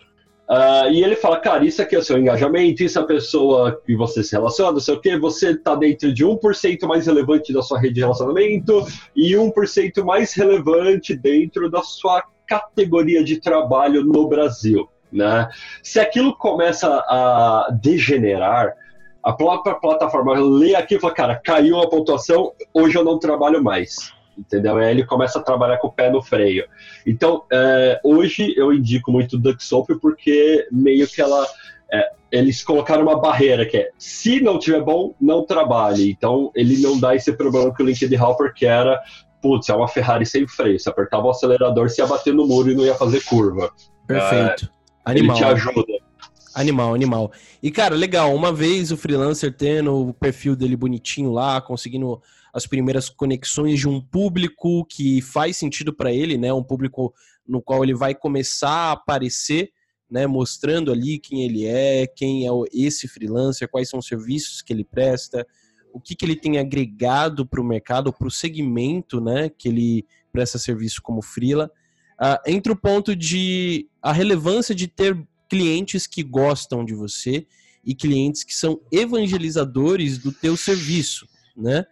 [0.50, 3.80] Uh, e ele fala, cara, isso aqui é o seu engajamento, isso é a pessoa
[3.86, 7.54] que você se relaciona, não sei o quê, você está dentro de 1% mais relevante
[7.54, 8.84] da sua rede de relacionamento
[9.16, 14.90] e 1% mais relevante dentro da sua categoria de trabalho no Brasil.
[15.14, 15.48] Né?
[15.84, 18.74] Se aquilo começa a degenerar,
[19.22, 23.64] a própria plataforma lê aqui e fala, cara, caiu a pontuação, hoje eu não trabalho
[23.64, 24.78] mais entendeu?
[24.78, 26.66] Aí ele começa a trabalhar com o pé no freio.
[27.06, 31.46] Então, é, hoje eu indico muito Duck Soap porque meio que ela.
[31.92, 36.12] É, eles colocaram uma barreira que é se não tiver bom, não trabalhe.
[36.12, 39.02] Então ele não dá esse problema que o LinkedIn Hopper que era,
[39.42, 40.80] putz, é uma Ferrari sem freio.
[40.80, 43.72] Se apertava o acelerador, se ia bater no muro e não ia fazer curva.
[44.06, 44.66] Perfeito.
[44.66, 45.36] É, animal.
[45.38, 46.10] Ele te ajuda.
[46.56, 47.32] Animal, animal.
[47.62, 52.22] E, cara, legal, uma vez o freelancer tendo o perfil dele bonitinho lá, conseguindo
[52.54, 56.52] as primeiras conexões de um público que faz sentido para ele, né?
[56.54, 57.14] Um público
[57.48, 59.72] no qual ele vai começar a aparecer,
[60.10, 60.28] né?
[60.28, 64.84] Mostrando ali quem ele é, quem é esse freelancer, quais são os serviços que ele
[64.84, 65.46] presta,
[65.94, 69.50] o que, que ele tem agregado para o mercado, para o segmento, né?
[69.50, 71.72] Que ele presta serviço como freela.
[72.20, 75.18] Uh, entre o ponto de a relevância de ter
[75.50, 77.48] clientes que gostam de você
[77.84, 81.86] e clientes que são evangelizadores do teu serviço, né?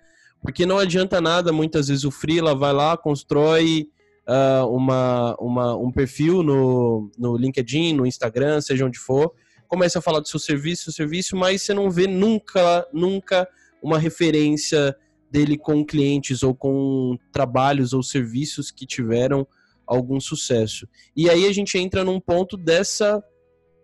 [0.47, 3.89] Porque não adianta nada, muitas vezes o freela vai lá, constrói
[4.25, 9.33] uh, uma, uma, um perfil no, no LinkedIn, no Instagram, seja onde for,
[9.67, 13.45] começa a falar do seu serviço, seu serviço, mas você não vê nunca, nunca
[13.83, 14.95] uma referência
[15.29, 19.45] dele com clientes ou com trabalhos ou serviços que tiveram
[19.85, 20.87] algum sucesso.
[21.13, 23.21] E aí a gente entra num ponto dessa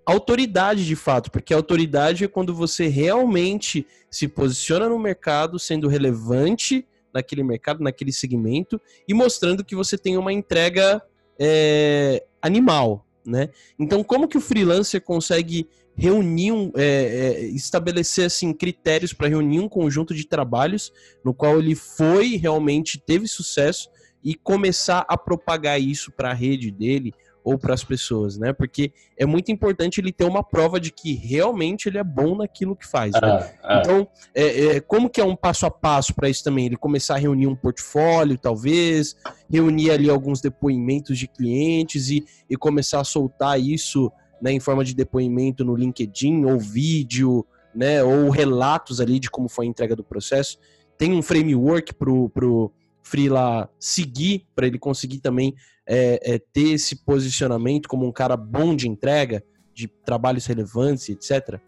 [0.05, 6.85] autoridade de fato, porque autoridade é quando você realmente se posiciona no mercado, sendo relevante
[7.13, 11.01] naquele mercado, naquele segmento e mostrando que você tem uma entrega
[11.39, 13.49] é, animal, né?
[13.77, 19.59] Então, como que o freelancer consegue reunir, um, é, é, estabelecer assim critérios para reunir
[19.59, 20.91] um conjunto de trabalhos
[21.23, 23.89] no qual ele foi realmente teve sucesso
[24.23, 27.13] e começar a propagar isso para a rede dele
[27.43, 28.53] ou para as pessoas, né?
[28.53, 32.75] Porque é muito importante ele ter uma prova de que realmente ele é bom naquilo
[32.75, 33.11] que faz.
[33.13, 33.19] Né?
[33.21, 33.79] Ah, ah.
[33.79, 36.67] Então, é, é, como que é um passo a passo para isso também?
[36.67, 39.15] Ele começar a reunir um portfólio, talvez,
[39.49, 44.83] reunir ali alguns depoimentos de clientes e, e começar a soltar isso né, em forma
[44.83, 48.03] de depoimento no LinkedIn ou vídeo, né?
[48.03, 50.57] Ou relatos ali de como foi a entrega do processo.
[50.97, 52.71] Tem um framework pro, pro
[53.03, 55.53] Freela seguir para ele conseguir também
[55.87, 61.59] é, é, ter esse posicionamento como um cara bom de entrega, de trabalhos relevantes, etc?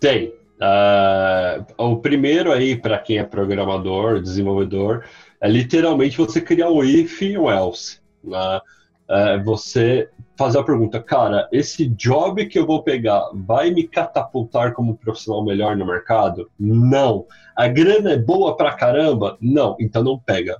[0.00, 0.32] Tem.
[0.54, 5.04] Uh, o primeiro aí, para quem é programador, desenvolvedor,
[5.40, 7.98] é literalmente você criar um if e um else.
[8.22, 8.60] Né?
[9.08, 14.72] É você fazer a pergunta, cara, esse job que eu vou pegar vai me catapultar
[14.72, 16.50] como profissional melhor no mercado?
[16.58, 17.26] Não.
[17.54, 19.36] A grana é boa pra caramba?
[19.40, 19.76] Não.
[19.78, 20.56] Então não pega.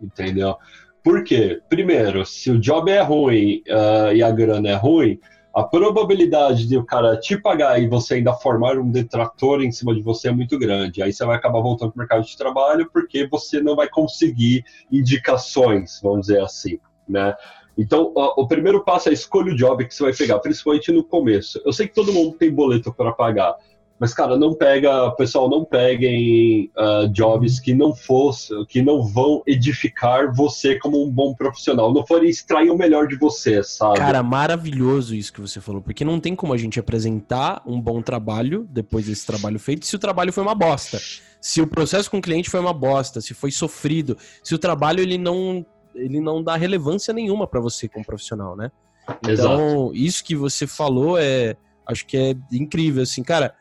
[0.00, 0.56] Entendeu?
[1.02, 1.60] Por quê?
[1.68, 5.18] Primeiro, se o job é ruim uh, e a grana é ruim,
[5.54, 9.94] a probabilidade de o cara te pagar e você ainda formar um detrator em cima
[9.94, 11.02] de você é muito grande.
[11.02, 14.64] Aí você vai acabar voltando para o mercado de trabalho porque você não vai conseguir
[14.92, 17.34] indicações, vamos dizer assim, né?
[17.78, 21.60] Então, o, primeiro passo é escolha o job que você vai pegar, principalmente no começo.
[21.64, 23.54] Eu sei que todo mundo tem boleto para pagar,
[24.00, 29.42] mas, cara, não pega, pessoal, não peguem uh, jobs que não fossem, que não vão
[29.46, 33.98] edificar você como um bom profissional, não forem extrair o melhor de você, sabe?
[33.98, 38.00] Cara, maravilhoso isso que você falou, porque não tem como a gente apresentar um bom
[38.00, 40.98] trabalho depois desse trabalho feito se o trabalho foi uma bosta.
[41.40, 45.00] Se o processo com o cliente foi uma bosta, se foi sofrido, se o trabalho
[45.00, 45.64] ele não
[45.98, 48.70] ele não dá relevância nenhuma para você como profissional, né?
[49.22, 49.94] Então, Exato.
[49.94, 51.56] isso que você falou é
[51.86, 53.54] acho que é incrível assim, cara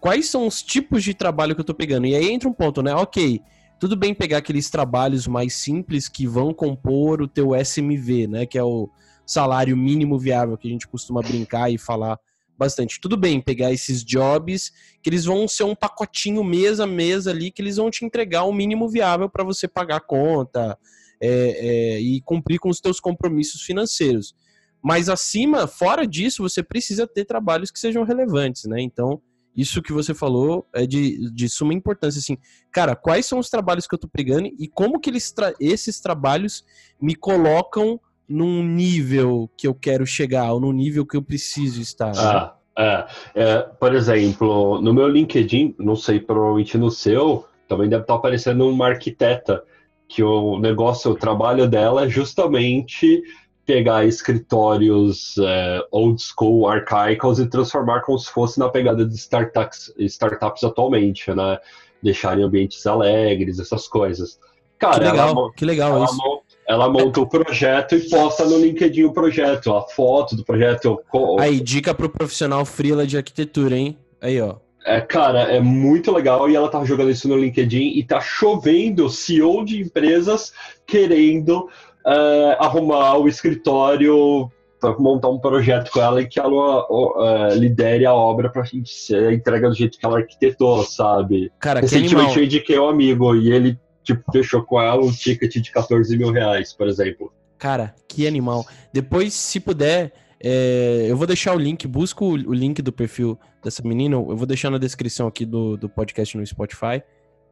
[0.00, 2.06] quais são os tipos de trabalho que eu tô pegando?
[2.06, 2.94] E aí entra um ponto, né?
[2.94, 3.40] Ok,
[3.78, 8.46] tudo bem pegar aqueles trabalhos mais simples que vão compor o teu SMV, né?
[8.46, 8.88] Que é o
[9.26, 12.18] salário mínimo viável que a gente costuma brincar e falar
[12.56, 13.00] bastante.
[13.00, 17.50] Tudo bem pegar esses jobs que eles vão ser um pacotinho mês a mês ali
[17.50, 20.76] que eles vão te entregar o mínimo viável para você pagar a conta
[21.20, 24.34] é, é, e cumprir com os teus compromissos financeiros.
[24.82, 28.80] Mas acima, fora disso, você precisa ter trabalhos que sejam relevantes, né?
[28.80, 29.20] Então,
[29.56, 32.38] isso que você falou é de, de suma importância, assim.
[32.70, 36.00] Cara, quais são os trabalhos que eu tô pegando e como que eles tra esses
[36.00, 36.64] trabalhos
[37.00, 42.14] me colocam num nível que eu quero chegar, ou num nível que eu preciso estar.
[42.14, 42.20] Né?
[42.20, 48.02] Ah, é, é, por exemplo, no meu LinkedIn, não sei, provavelmente no seu, também deve
[48.02, 49.64] estar aparecendo uma arquiteta,
[50.08, 53.22] que o negócio, o trabalho dela é justamente
[53.66, 59.92] pegar escritórios é, old school, arcaicos e transformar como se fosse na pegada de startups,
[59.98, 61.58] startups atualmente, né?
[62.02, 64.40] Deixarem ambientes alegres, essas coisas.
[64.78, 66.42] Cara, que legal, ela, que legal ela, isso.
[66.66, 70.98] Ela monta o projeto e posta no LinkedIn o projeto, a foto do projeto.
[71.38, 73.98] Aí, dica pro profissional freela de arquitetura, hein?
[74.20, 74.56] Aí, ó.
[74.88, 79.10] É, cara, é muito legal e ela tá jogando isso no LinkedIn e tá chovendo
[79.10, 80.52] CEO de empresas
[80.86, 81.68] querendo
[82.06, 88.06] uh, arrumar o escritório para montar um projeto com ela e que ela uh, lidere
[88.06, 91.52] a obra para ser entrega do jeito que ela arquitetou, sabe?
[91.58, 95.70] Cara, Recentemente eu indiquei um amigo e ele tipo, fechou com ela um ticket de
[95.70, 97.30] 14 mil reais, por exemplo.
[97.58, 98.64] Cara, que animal.
[98.90, 103.38] Depois, se puder, é, eu vou deixar o link, busco o, o, link do perfil
[103.62, 107.02] dessa menina, eu vou deixar na descrição aqui do, do podcast no Spotify,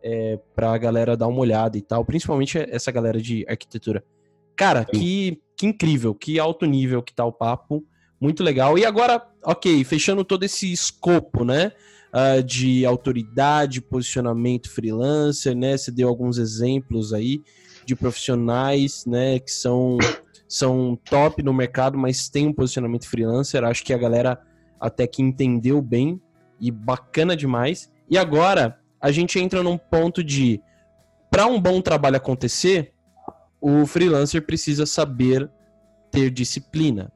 [0.03, 4.05] é, pra galera dar uma olhada e tal, principalmente essa galera de arquitetura.
[4.55, 7.85] Cara, que, que incrível, que alto nível que tá o papo,
[8.21, 8.79] muito legal.
[8.79, 11.73] E agora, ok, fechando todo esse escopo, né,
[12.15, 17.43] uh, de autoridade, posicionamento freelancer, né, você deu alguns exemplos aí
[17.85, 19.99] de profissionais, né, que são
[20.49, 23.65] são top no mercado, mas tem um posicionamento freelancer.
[23.65, 24.41] Acho que a galera
[24.81, 26.21] até que entendeu bem
[26.61, 27.91] e bacana demais.
[28.09, 30.61] E agora a gente entra num ponto de
[31.31, 32.93] para um bom trabalho acontecer,
[33.61, 35.51] o freelancer precisa saber
[36.11, 37.13] ter disciplina,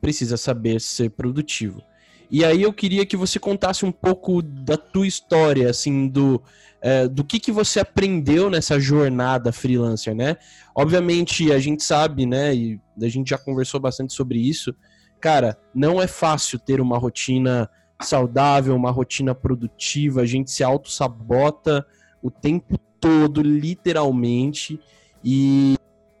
[0.00, 1.82] precisa saber ser produtivo.
[2.30, 6.42] E aí eu queria que você contasse um pouco da tua história, assim, do,
[6.80, 10.36] é, do que, que você aprendeu nessa jornada freelancer, né?
[10.74, 14.74] Obviamente, a gente sabe, né, e a gente já conversou bastante sobre isso,
[15.20, 17.68] cara, não é fácil ter uma rotina
[18.00, 21.84] saudável, uma rotina produtiva, a gente se auto-sabota
[22.22, 24.78] o tempo todo, literalmente,
[25.24, 25.76] e,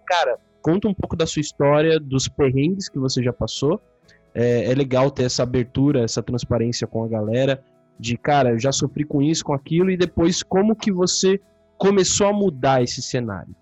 [0.06, 3.80] cara, conta um pouco da sua história, dos perrengues que você já passou,
[4.38, 7.60] é, é legal ter essa abertura, essa transparência com a galera,
[7.98, 11.40] de cara, eu já sofri com isso, com aquilo, e depois como que você
[11.76, 13.52] começou a mudar esse cenário?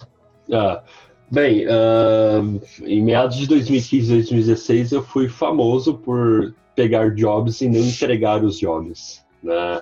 [0.53, 0.83] Ah,
[1.31, 7.81] bem, uh, em meados de 2015, 2016, eu fui famoso por pegar jobs e não
[7.81, 9.81] entregar os jobs, né?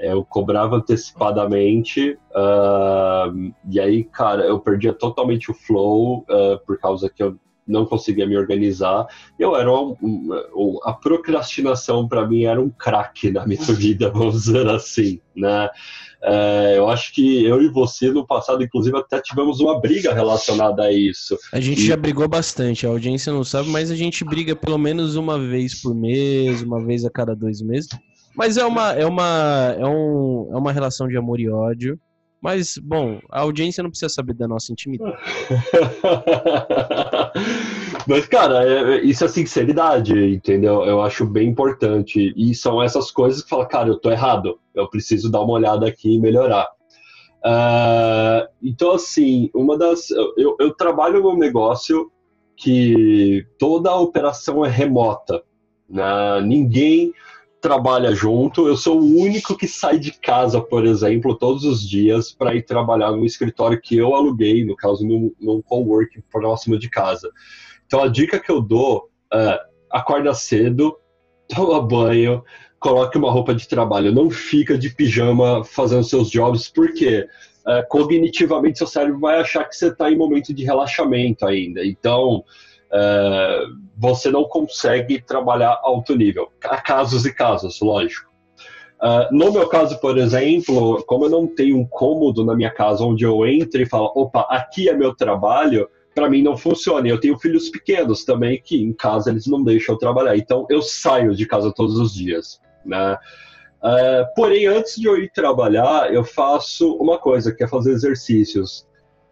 [0.00, 7.08] Eu cobrava antecipadamente, uh, e aí, cara, eu perdia totalmente o flow, uh, por causa
[7.08, 9.06] que eu não conseguia me organizar.
[9.38, 14.44] Eu era um, um, a procrastinação para mim era um craque na minha vida, vamos
[14.44, 15.68] dizer assim, né?
[16.26, 20.84] É, eu acho que eu e você no passado, inclusive, até tivemos uma briga relacionada
[20.84, 21.38] a isso.
[21.52, 21.86] A gente e...
[21.86, 22.86] já brigou bastante.
[22.86, 26.82] A audiência não sabe, mas a gente briga pelo menos uma vez por mês, uma
[26.82, 27.90] vez a cada dois meses.
[28.34, 32.00] Mas é uma, é uma, é um, é uma relação de amor e ódio.
[32.44, 35.16] Mas, bom, a audiência não precisa saber da nossa intimidade.
[38.06, 40.84] Mas, cara, é, é, isso é sinceridade, entendeu?
[40.84, 42.34] Eu acho bem importante.
[42.36, 44.60] E são essas coisas que fala, cara, eu tô errado.
[44.74, 46.68] Eu preciso dar uma olhada aqui e melhorar.
[47.38, 50.10] Uh, então, assim, uma das.
[50.36, 52.12] Eu, eu trabalho num negócio
[52.58, 55.42] que toda a operação é remota.
[55.88, 56.42] Né?
[56.42, 57.14] Ninguém
[57.64, 58.68] trabalha junto.
[58.68, 62.62] Eu sou o único que sai de casa, por exemplo, todos os dias para ir
[62.62, 67.30] trabalhar no escritório que eu aluguei, no caso, num, num coworking próximo de casa.
[67.86, 69.58] Então a dica que eu dou é
[69.90, 70.94] acorda cedo,
[71.48, 72.44] toma banho,
[72.78, 77.26] coloque uma roupa de trabalho, não fica de pijama fazendo seus jobs, porque
[77.66, 81.82] é, cognitivamente seu cérebro vai achar que você está em momento de relaxamento ainda.
[81.82, 82.44] Então
[83.96, 86.50] você não consegue trabalhar alto nível.
[86.64, 88.32] Há casos e casos, lógico.
[89.02, 93.04] Uh, no meu caso, por exemplo, como eu não tenho um cômodo na minha casa
[93.04, 97.06] onde eu entro e falo, opa, aqui é meu trabalho, para mim não funciona.
[97.06, 100.36] Eu tenho filhos pequenos também que em casa eles não deixam eu trabalhar.
[100.36, 103.18] Então eu saio de casa todos os dias, né?
[103.82, 108.86] Uh, porém, antes de eu ir trabalhar, eu faço uma coisa, que é fazer exercícios.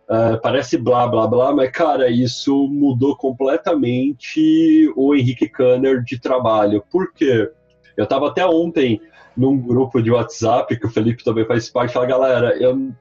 [0.08, 6.84] Uh, parece blá blá blá, mas cara, isso mudou completamente o Henrique Kanner de trabalho.
[6.90, 7.50] Por quê?
[7.96, 9.00] Eu estava até ontem
[9.36, 12.92] num grupo de WhatsApp, que o Felipe também faz parte, fala, galera, eu,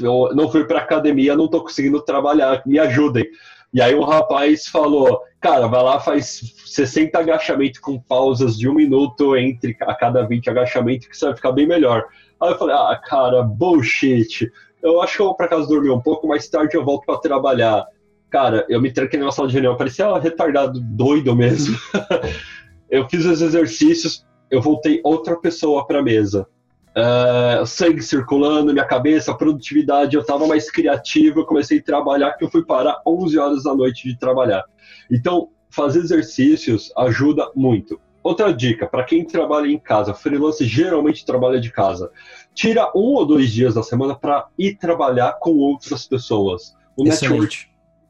[0.00, 3.26] eu não fui para academia, não estou conseguindo trabalhar, me ajudem.
[3.72, 8.74] E aí um rapaz falou, cara, vai lá, faz 60 agachamentos com pausas de um
[8.74, 12.06] minuto entre a cada 20 agachamentos que você vai ficar bem melhor.
[12.40, 14.50] Aí eu falei, ah, cara, bullshit
[14.82, 17.18] eu acho que eu vou para casa dormir um pouco, mais tarde eu volto para
[17.18, 17.86] trabalhar.
[18.30, 21.76] Cara, eu me tranquei numa sala de reunião, parecia um retardado doido mesmo.
[22.90, 26.46] eu fiz os exercícios, eu voltei outra pessoa para a mesa.
[26.90, 32.44] Uh, sangue circulando, minha cabeça, produtividade, eu estava mais criativo, eu comecei a trabalhar, que
[32.44, 34.64] eu fui parar 11 horas da noite de trabalhar.
[35.10, 38.00] Então, fazer exercícios ajuda muito.
[38.28, 42.10] Outra dica, para quem trabalha em casa, freelance geralmente trabalha de casa.
[42.54, 46.76] Tira um ou dois dias da semana para ir trabalhar com outras pessoas.
[46.94, 47.56] O network,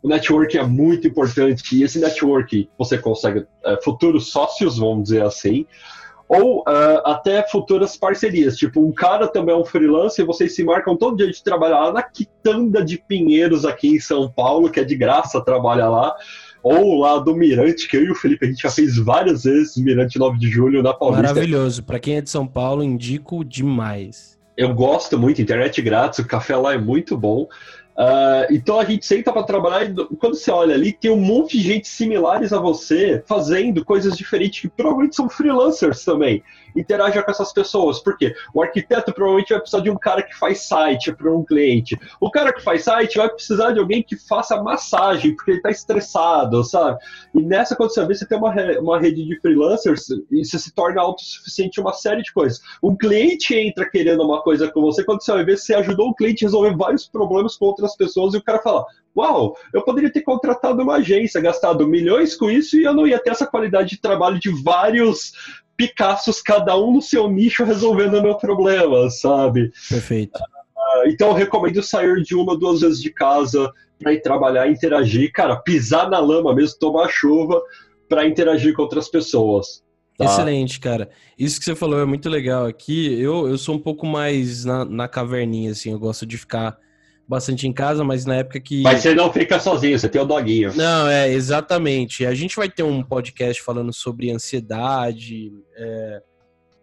[0.03, 5.23] o network é muito importante e esse network você consegue é, futuros sócios, vamos dizer
[5.23, 5.65] assim,
[6.29, 8.57] ou uh, até futuras parcerias.
[8.57, 11.79] Tipo, um cara também é um freelancer e vocês se marcam todo dia de trabalhar
[11.79, 16.17] lá na Quitanda de Pinheiros, aqui em São Paulo, que é de graça trabalhar lá.
[16.63, 19.77] Ou lá do Mirante, que eu e o Felipe a gente já fez várias vezes,
[19.77, 21.23] Mirante 9 de Julho, na Paulista.
[21.23, 21.83] Maravilhoso.
[21.83, 24.39] Para quem é de São Paulo, indico demais.
[24.57, 27.49] Eu gosto muito, internet grátis, o café lá é muito bom.
[27.99, 31.59] Uh, então a gente senta para trabalhar e quando você olha ali, tem um monte
[31.59, 36.43] de gente similares a você fazendo coisas diferentes que provavelmente são freelancers também.
[36.77, 40.63] Interaja com essas pessoas, porque o arquiteto provavelmente vai precisar de um cara que faz
[40.63, 41.99] site para um cliente.
[42.21, 45.71] O cara que faz site vai precisar de alguém que faça massagem, porque ele está
[45.71, 46.99] estressado, sabe?
[47.35, 50.73] E nessa, quando você vê, você tem uma, uma rede de freelancers e você se
[50.73, 52.61] torna autossuficiente em uma série de coisas.
[52.83, 56.15] Um cliente entra querendo uma coisa com você, quando você vai ver, você ajudou o
[56.15, 58.85] cliente a resolver vários problemas com outras pessoas e o cara fala:
[59.17, 63.19] Uau, eu poderia ter contratado uma agência, gastado milhões com isso e eu não ia
[63.19, 65.33] ter essa qualidade de trabalho de vários
[65.79, 69.73] Picassos, cada um no seu nicho, resolvendo o meu problema, sabe?
[69.89, 70.39] Perfeito.
[70.39, 75.33] Uh, então eu recomendo sair de uma, duas vezes de casa para ir trabalhar, interagir,
[75.33, 77.63] cara, pisar na lama mesmo, tomar chuva
[78.09, 79.83] para interagir com outras pessoas.
[80.17, 80.25] Tá?
[80.25, 81.09] Excelente, cara.
[81.39, 83.21] Isso que você falou é muito legal aqui.
[83.21, 86.77] Eu, eu sou um pouco mais na, na caverninha, assim, eu gosto de ficar
[87.29, 88.83] bastante em casa, mas na época que.
[88.83, 90.75] Mas você não fica sozinho, você tem o doguinho.
[90.75, 92.25] Não, é, exatamente.
[92.25, 96.23] A gente vai ter um podcast falando sobre ansiedade é,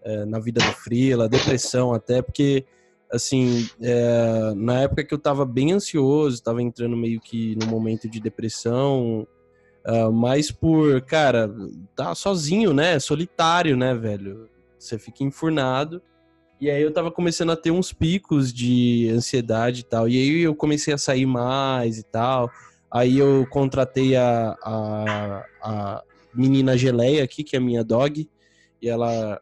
[0.03, 2.63] é, na vida do Frila, depressão até, porque,
[3.11, 8.07] assim, é, na época que eu tava bem ansioso, tava entrando meio que no momento
[8.07, 9.27] de depressão,
[9.87, 11.49] uh, mas por, cara,
[11.95, 12.99] tá sozinho, né?
[12.99, 14.47] Solitário, né, velho?
[14.77, 16.01] Você fica enfurnado.
[16.59, 20.07] E aí eu tava começando a ter uns picos de ansiedade e tal.
[20.07, 22.49] E aí eu comecei a sair mais e tal.
[22.91, 28.29] Aí eu contratei a, a, a menina Geleia aqui, que é a minha dog.
[28.81, 29.39] E ela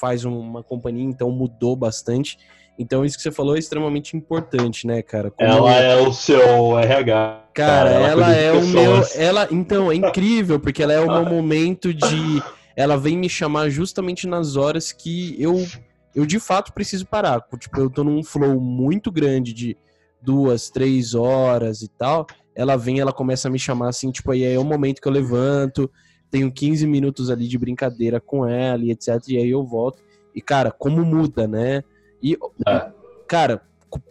[0.00, 2.36] faz uma companhia, então mudou bastante.
[2.78, 5.30] Então isso que você falou é extremamente importante, né, cara?
[5.30, 7.44] Como ela é o seu RH.
[7.54, 9.02] Cara, ela, ela é o meu.
[9.16, 12.42] Ela, então, é incrível, porque ela é o meu momento de.
[12.76, 15.66] Ela vem me chamar justamente nas horas que eu
[16.14, 17.44] eu de fato preciso parar.
[17.58, 19.76] Tipo, eu tô num flow muito grande de
[20.20, 22.26] duas, três horas e tal.
[22.54, 25.12] Ela vem, ela começa a me chamar assim, tipo, aí é o momento que eu
[25.12, 25.90] levanto,
[26.30, 29.20] tenho 15 minutos ali de brincadeira com ela e etc.
[29.28, 30.02] E aí eu volto.
[30.34, 31.82] E, cara, como muda, né?
[32.22, 32.90] E, é.
[33.26, 33.62] cara,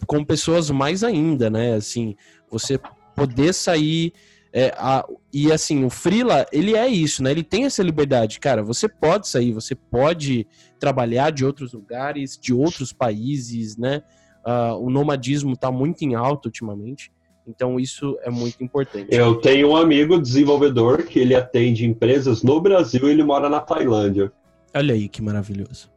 [0.07, 1.75] com pessoas mais ainda, né?
[1.75, 2.15] Assim,
[2.49, 2.79] você
[3.15, 4.13] poder sair
[4.51, 7.31] é, a, e assim, o Freela, ele é isso, né?
[7.31, 8.39] Ele tem essa liberdade.
[8.39, 10.47] Cara, você pode sair, você pode
[10.79, 14.01] trabalhar de outros lugares, de outros países, né?
[14.45, 17.11] Uh, o nomadismo está muito em alta ultimamente.
[17.47, 19.07] Então isso é muito importante.
[19.11, 23.59] Eu tenho um amigo desenvolvedor que ele atende empresas no Brasil e ele mora na
[23.59, 24.31] Tailândia.
[24.73, 25.89] Olha aí que maravilhoso.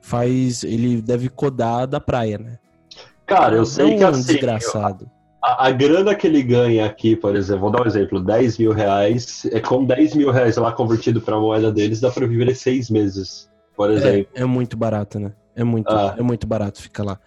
[0.00, 2.58] Faz, ele deve codar da praia, né?
[3.26, 5.10] Cara, eu sei que assim, desgraçado.
[5.42, 8.72] A, a, grana que ele ganha aqui, por exemplo, vou dar um exemplo, 10 mil
[8.72, 12.54] reais, é com 10 mil reais lá convertido para a moeda deles, dá para viver
[12.54, 14.32] seis meses, por é, exemplo.
[14.34, 15.32] É, é muito barato, né?
[15.56, 16.14] É muito, ah.
[16.18, 17.18] é muito barato ficar lá.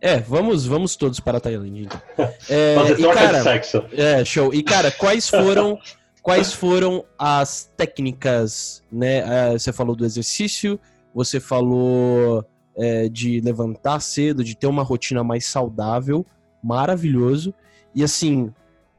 [0.00, 1.82] É, vamos, vamos todos para a Tailândia.
[1.84, 2.00] Então.
[2.50, 3.84] É, Fazer troca cara, de sexo.
[3.92, 4.52] É, show.
[4.52, 5.78] E, cara, quais foram,
[6.20, 9.52] quais foram as técnicas, né?
[9.52, 10.78] É, você falou do exercício,
[11.14, 12.44] você falou
[12.76, 16.26] é, de levantar cedo, de ter uma rotina mais saudável
[16.64, 17.52] maravilhoso.
[17.94, 18.50] E assim,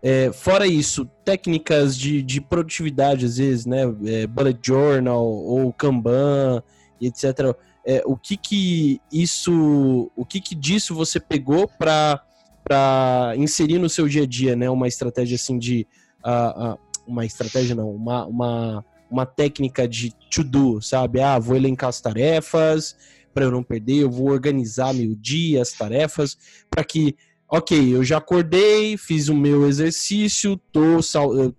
[0.01, 3.81] é, fora isso, técnicas de, de produtividade, às vezes, né?
[4.05, 6.61] É, bullet journal ou Kanban,
[7.01, 7.55] etc.
[7.83, 12.21] É, o que que isso, o que que disso você pegou para
[12.63, 14.67] para inserir no seu dia a dia, né?
[14.71, 15.87] Uma estratégia assim de
[16.25, 21.21] uh, uh, uma estratégia não, uma, uma, uma técnica de to do, sabe?
[21.21, 22.95] Ah, vou elencar as tarefas
[23.35, 26.37] para eu não perder, eu vou organizar meu dia, as tarefas,
[26.69, 27.17] para que
[27.49, 30.97] ok, eu já acordei, fiz o meu exercício, tô,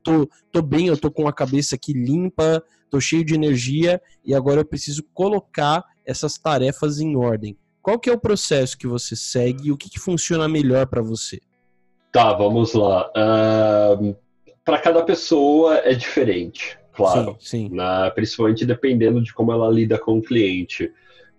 [0.02, 4.34] tô, tô bem, eu tô com a cabeça aqui limpa, tô cheio de energia e
[4.34, 7.56] agora eu preciso colocar essas tarefas em ordem.
[7.82, 11.02] Qual que é o processo que você segue e o que, que funciona melhor para
[11.02, 11.40] você?
[12.10, 13.10] Tá, vamos lá.
[13.10, 14.16] Uh,
[14.64, 17.36] para cada pessoa é diferente, claro.
[17.38, 17.76] Sim, sim.
[17.76, 18.10] Né?
[18.14, 20.92] Principalmente dependendo de como ela lida com o cliente.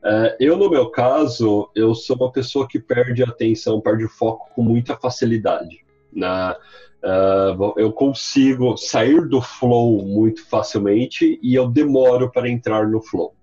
[0.03, 4.49] Uh, eu, no meu caso, eu sou uma pessoa que perde atenção, perde o foco
[4.53, 5.83] com muita facilidade.
[6.13, 6.55] Né?
[7.03, 13.33] Uh, eu consigo sair do flow muito facilmente e eu demoro para entrar no flow.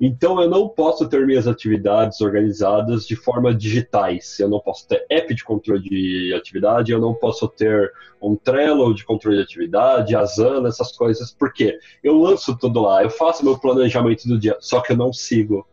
[0.00, 4.38] Então eu não posso ter minhas atividades organizadas de forma digitais.
[4.38, 8.94] Eu não posso ter app de controle de atividade, eu não posso ter um Trello
[8.94, 13.58] de controle de atividade, Asana, essas coisas, porque eu lanço tudo lá, eu faço meu
[13.58, 15.66] planejamento do dia, só que eu não sigo,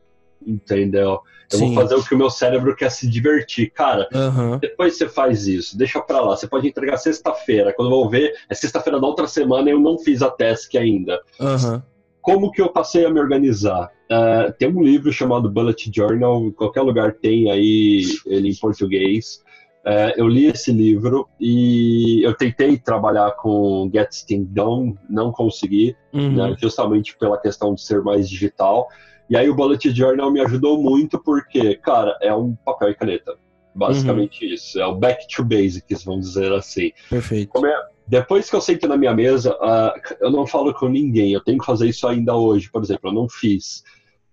[0.45, 1.21] entendeu?
[1.51, 1.73] Eu Sim.
[1.73, 3.71] vou fazer o que o meu cérebro quer se divertir.
[3.71, 4.57] Cara, uhum.
[4.57, 6.35] depois você faz isso, deixa pra lá.
[6.35, 7.73] Você pode entregar sexta-feira.
[7.73, 10.75] Quando eu vou ver, é sexta-feira da outra semana e eu não fiz a task
[10.75, 11.21] ainda.
[11.39, 11.81] Uhum.
[12.21, 13.91] Como que eu passei a me organizar?
[14.09, 19.43] Uh, tem um livro chamado Bullet Journal, em qualquer lugar tem aí ele em português.
[19.85, 25.95] Uh, eu li esse livro e eu tentei trabalhar com Get Things Done, não consegui,
[26.13, 26.35] uhum.
[26.35, 28.87] né, justamente pela questão de ser mais digital.
[29.27, 33.35] E aí o Bullet Journal me ajudou muito porque, cara, é um papel e caneta.
[33.73, 34.53] Basicamente uhum.
[34.53, 34.79] isso.
[34.79, 36.91] É o back to basics, vamos dizer assim.
[37.09, 37.65] Perfeito.
[37.65, 37.75] É,
[38.05, 41.31] depois que eu sento na minha mesa, uh, eu não falo com ninguém.
[41.31, 43.09] Eu tenho que fazer isso ainda hoje, por exemplo.
[43.09, 43.83] Eu não fiz.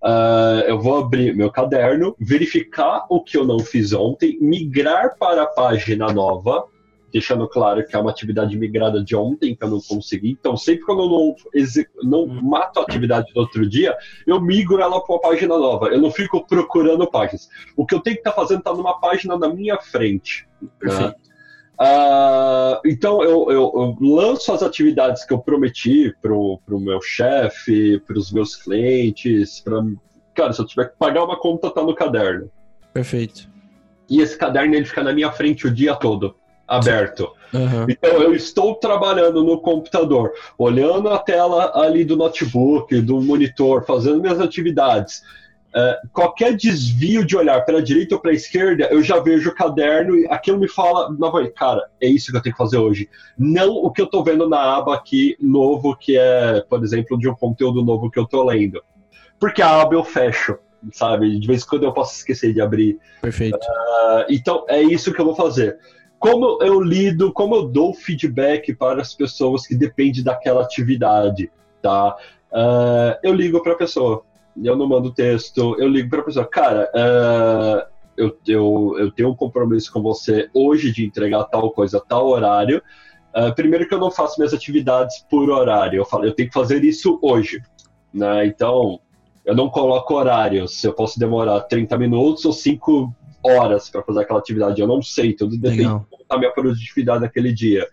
[0.02, 5.42] Uh, eu vou abrir meu caderno, verificar o que eu não fiz ontem, migrar para
[5.42, 6.66] a página nova,
[7.12, 10.30] deixando claro que é uma atividade migrada de ontem que eu não consegui.
[10.30, 11.34] Então, sempre que eu não,
[12.04, 12.40] não hum.
[12.42, 13.96] mato a atividade do outro dia,
[14.26, 15.86] eu migro ela para uma página nova.
[15.86, 17.48] Eu não fico procurando páginas.
[17.76, 20.46] O que eu tenho que estar tá fazendo está numa página na minha frente.
[20.82, 21.14] Né?
[21.80, 28.00] Uh, então eu, eu, eu, lanço as atividades que eu prometi pro, pro meu chefe,
[28.00, 29.84] para os meus clientes, para
[30.34, 32.50] cara, se eu tiver que pagar uma conta, tá no caderno.
[32.92, 33.48] Perfeito.
[34.08, 37.32] E esse caderno ele fica na minha frente o dia todo, aberto.
[37.52, 37.86] Uhum.
[37.88, 44.20] Então eu estou trabalhando no computador, olhando a tela ali do notebook, do monitor, fazendo
[44.20, 45.22] minhas atividades.
[45.78, 49.50] É, qualquer desvio de olhar para a direita ou para a esquerda, eu já vejo
[49.50, 52.78] o caderno e aquilo me fala, novamente, cara, é isso que eu tenho que fazer
[52.78, 53.08] hoje.
[53.38, 57.28] Não o que eu estou vendo na aba aqui novo, que é, por exemplo, de
[57.28, 58.82] um conteúdo novo que eu estou lendo.
[59.38, 60.58] Porque a aba eu fecho,
[60.90, 61.38] sabe?
[61.38, 62.98] De vez em quando eu posso esquecer de abrir.
[63.22, 63.56] Perfeito.
[63.56, 65.78] Uh, então, é isso que eu vou fazer.
[66.18, 72.16] Como eu lido, como eu dou feedback para as pessoas que dependem daquela atividade, tá?
[72.50, 74.24] Uh, eu ligo para a pessoa
[74.56, 77.86] eu não mando texto, eu ligo para a pessoa, cara, uh,
[78.16, 82.82] eu, eu, eu tenho um compromisso com você hoje de entregar tal coisa, tal horário.
[83.34, 86.54] Uh, primeiro que eu não faço minhas atividades por horário, eu falo, eu tenho que
[86.54, 87.62] fazer isso hoje,
[88.12, 88.46] né?
[88.46, 89.00] Então,
[89.44, 94.40] eu não coloco horários, eu posso demorar 30 minutos ou 5 horas para fazer aquela
[94.40, 97.86] atividade, eu não sei, tudo depende da minha produtividade naquele dia.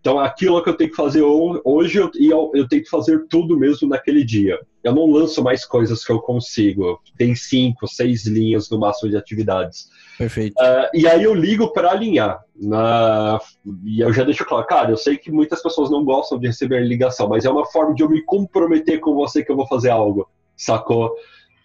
[0.00, 3.58] Então, aquilo que eu tenho que fazer hoje, eu, eu, eu tenho que fazer tudo
[3.58, 4.58] mesmo naquele dia.
[4.82, 7.00] Eu não lanço mais coisas que eu consigo.
[7.16, 9.88] Tem cinco, seis linhas no máximo de atividades.
[10.16, 10.54] Perfeito.
[10.60, 12.40] Uh, e aí eu ligo para alinhar.
[12.56, 13.40] Na...
[13.84, 16.80] E eu já deixo claro, cara, eu sei que muitas pessoas não gostam de receber
[16.84, 19.90] ligação, mas é uma forma de eu me comprometer com você que eu vou fazer
[19.90, 21.08] algo, sacou?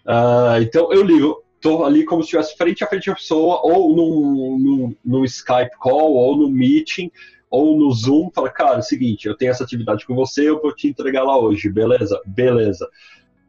[0.04, 3.96] Uh, então eu ligo, tô ali como se estivesse frente a frente a pessoa, ou
[3.96, 7.10] num, num, num Skype call, ou no meeting,
[7.54, 10.60] ou no Zoom, fala, cara, é o seguinte, eu tenho essa atividade com você, eu
[10.60, 12.20] vou te entregar lá hoje, beleza?
[12.26, 12.88] Beleza.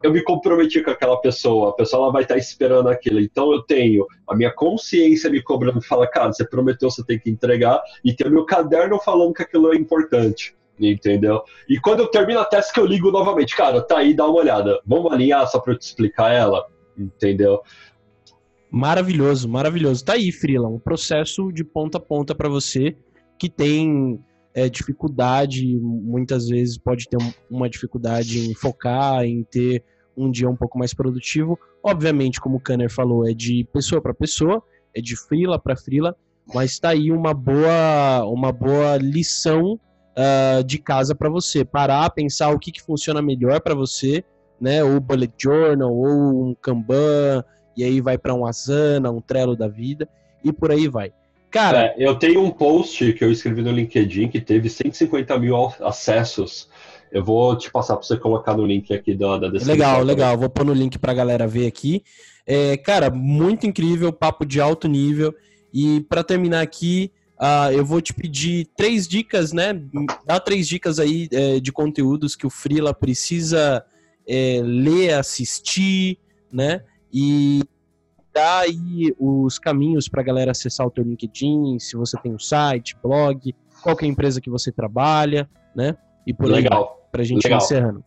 [0.00, 3.18] Eu me comprometi com aquela pessoa, a pessoa ela vai estar esperando aquilo.
[3.18, 7.28] Então eu tenho a minha consciência me cobrando, fala, cara, você prometeu, você tem que
[7.28, 10.54] entregar, e tem o meu caderno falando que aquilo é importante.
[10.78, 11.42] Entendeu?
[11.68, 14.38] E quando eu termino a teste que eu ligo novamente, cara, tá aí, dá uma
[14.38, 14.78] olhada.
[14.86, 17.60] Vamos alinhar só para eu te explicar ela, entendeu?
[18.70, 20.04] Maravilhoso, maravilhoso.
[20.04, 22.94] Tá aí, Frila, um processo de ponta a ponta para você
[23.38, 24.20] que tem
[24.54, 27.18] é, dificuldade, muitas vezes pode ter
[27.50, 29.84] uma dificuldade em focar, em ter
[30.16, 31.58] um dia um pouco mais produtivo.
[31.82, 34.62] Obviamente, como o Kanner falou, é de pessoa para pessoa,
[34.94, 36.16] é de frila para frila,
[36.54, 39.78] mas está aí uma boa, uma boa lição
[40.16, 41.64] uh, de casa para você.
[41.64, 44.24] Parar, pensar o que, que funciona melhor para você,
[44.60, 44.82] né?
[44.82, 47.44] Ou bullet journal, ou um Kanban,
[47.76, 50.08] e aí vai para um Asana, um Trello da vida,
[50.42, 51.12] e por aí vai.
[51.50, 55.56] Cara, é, eu tenho um post que eu escrevi no LinkedIn que teve 150 mil
[55.80, 56.68] acessos.
[57.10, 59.74] Eu vou te passar para você colocar no link aqui da, da descrição.
[59.74, 60.36] Legal, legal.
[60.36, 62.02] Vou pôr no link para a galera ver aqui.
[62.46, 65.34] É, cara, muito incrível, papo de alto nível.
[65.72, 69.80] E para terminar aqui, uh, eu vou te pedir três dicas, né?
[70.24, 73.84] Dá três dicas aí é, de conteúdos que o Freela precisa
[74.26, 76.18] é, ler, assistir,
[76.52, 76.82] né?
[77.12, 77.62] E
[78.36, 82.38] dá aí os caminhos para a galera acessar o teu LinkedIn, se você tem um
[82.38, 85.96] site, blog, qual é a empresa que você trabalha, né?
[86.26, 86.82] E por Legal.
[86.82, 87.58] aí, para a gente Legal.
[87.58, 88.04] encerrando.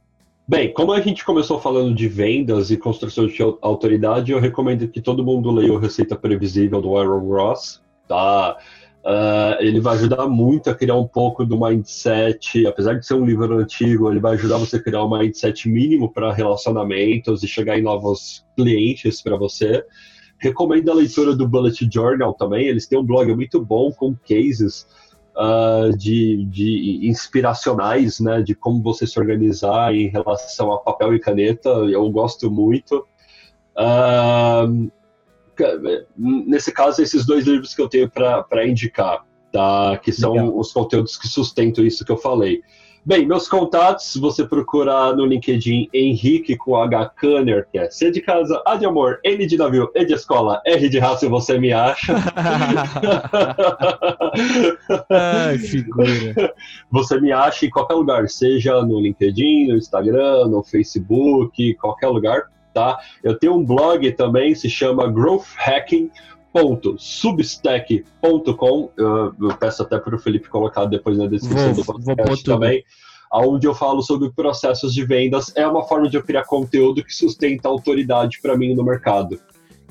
[0.48, 5.02] Bem, como a gente começou falando de vendas e construção de autoridade, eu recomendo que
[5.02, 8.56] todo mundo leia o Receita Previsível do Aaron Ross, tá?
[9.04, 13.26] Uh, ele vai ajudar muito a criar um pouco do mindset, apesar de ser um
[13.26, 17.80] livro antigo, ele vai ajudar você a criar um mindset mínimo para relacionamentos e chegar
[17.80, 19.84] em novos clientes para você.
[20.40, 24.88] Recomendo a leitura do Bullet Journal também, eles têm um blog muito bom com cases
[25.36, 31.20] uh, de, de inspiracionais, né, de como você se organizar em relação a papel e
[31.20, 33.06] caneta, eu gosto muito.
[33.78, 34.90] Uh,
[36.18, 39.98] nesse caso, esses dois livros que eu tenho para indicar, tá?
[39.98, 40.58] que são Legal.
[40.58, 42.62] os conteúdos que sustentam isso que eu falei.
[43.10, 47.10] Bem, meus contatos, você procurar no LinkedIn Henrique com H.
[47.16, 50.62] Kanner, que é C de casa, A de amor, N de navio, E de escola,
[50.64, 52.14] R de raça, você me acha.
[55.10, 56.54] Ai, figura.
[56.92, 62.44] Você me acha em qualquer lugar, seja no LinkedIn, no Instagram, no Facebook, qualquer lugar
[62.72, 63.00] tá?
[63.24, 65.08] Eu tenho um blog também, se chama
[66.54, 68.92] growthhacking.substack.com.
[68.98, 72.84] Eu, eu peço até para o Felipe colocar depois na descrição vou, do podcast também.
[73.32, 75.54] Onde eu falo sobre processos de vendas.
[75.56, 79.40] É uma forma de eu criar conteúdo que sustenta autoridade para mim no mercado.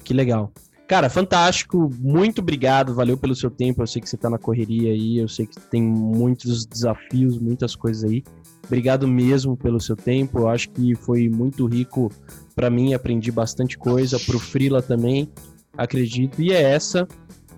[0.02, 0.50] Que legal.
[0.88, 1.92] Cara, fantástico.
[2.00, 2.94] Muito obrigado.
[2.94, 3.82] Valeu pelo seu tempo.
[3.82, 5.18] Eu sei que você está na correria aí.
[5.18, 8.24] Eu sei que tem muitos desafios, muitas coisas aí.
[8.64, 10.40] Obrigado mesmo pelo seu tempo.
[10.40, 12.11] Eu acho que foi muito rico
[12.54, 15.30] para mim, aprendi bastante coisa, pro Frila também,
[15.79, 16.43] acredito.
[16.43, 17.09] E é essa.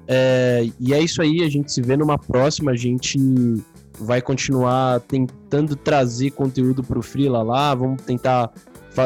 [0.06, 3.18] É, e é isso aí, a gente se vê numa próxima, a gente
[3.98, 8.50] vai continuar tentando trazer conteúdo pro Frila lá, vamos tentar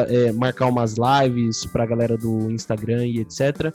[0.07, 3.73] é, marcar umas lives pra galera do Instagram e etc.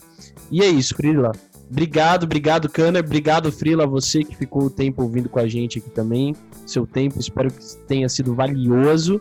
[0.51, 1.32] E é isso, Frila.
[1.70, 3.05] Obrigado, obrigado, Kanner.
[3.05, 6.34] Obrigado, Frila, você que ficou o tempo ouvindo com a gente aqui também.
[6.66, 9.20] Seu tempo, espero que tenha sido valioso.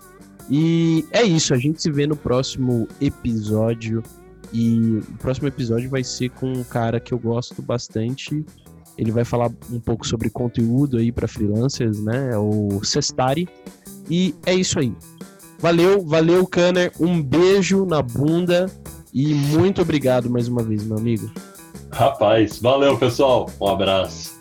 [0.49, 4.01] E é isso, a gente se vê no próximo episódio.
[4.51, 8.45] E o próximo episódio vai ser com um cara que eu gosto bastante.
[8.97, 12.31] Ele vai falar um pouco sobre conteúdo aí para freelancers, né?
[12.33, 13.47] É o Cestari.
[14.09, 14.93] E é isso aí.
[15.59, 16.91] Valeu, valeu, Kanner.
[16.99, 18.67] Um beijo na bunda
[19.13, 21.31] e muito obrigado mais uma vez, meu amigo.
[21.91, 23.49] Rapaz, valeu, pessoal.
[23.59, 24.39] Um abraço.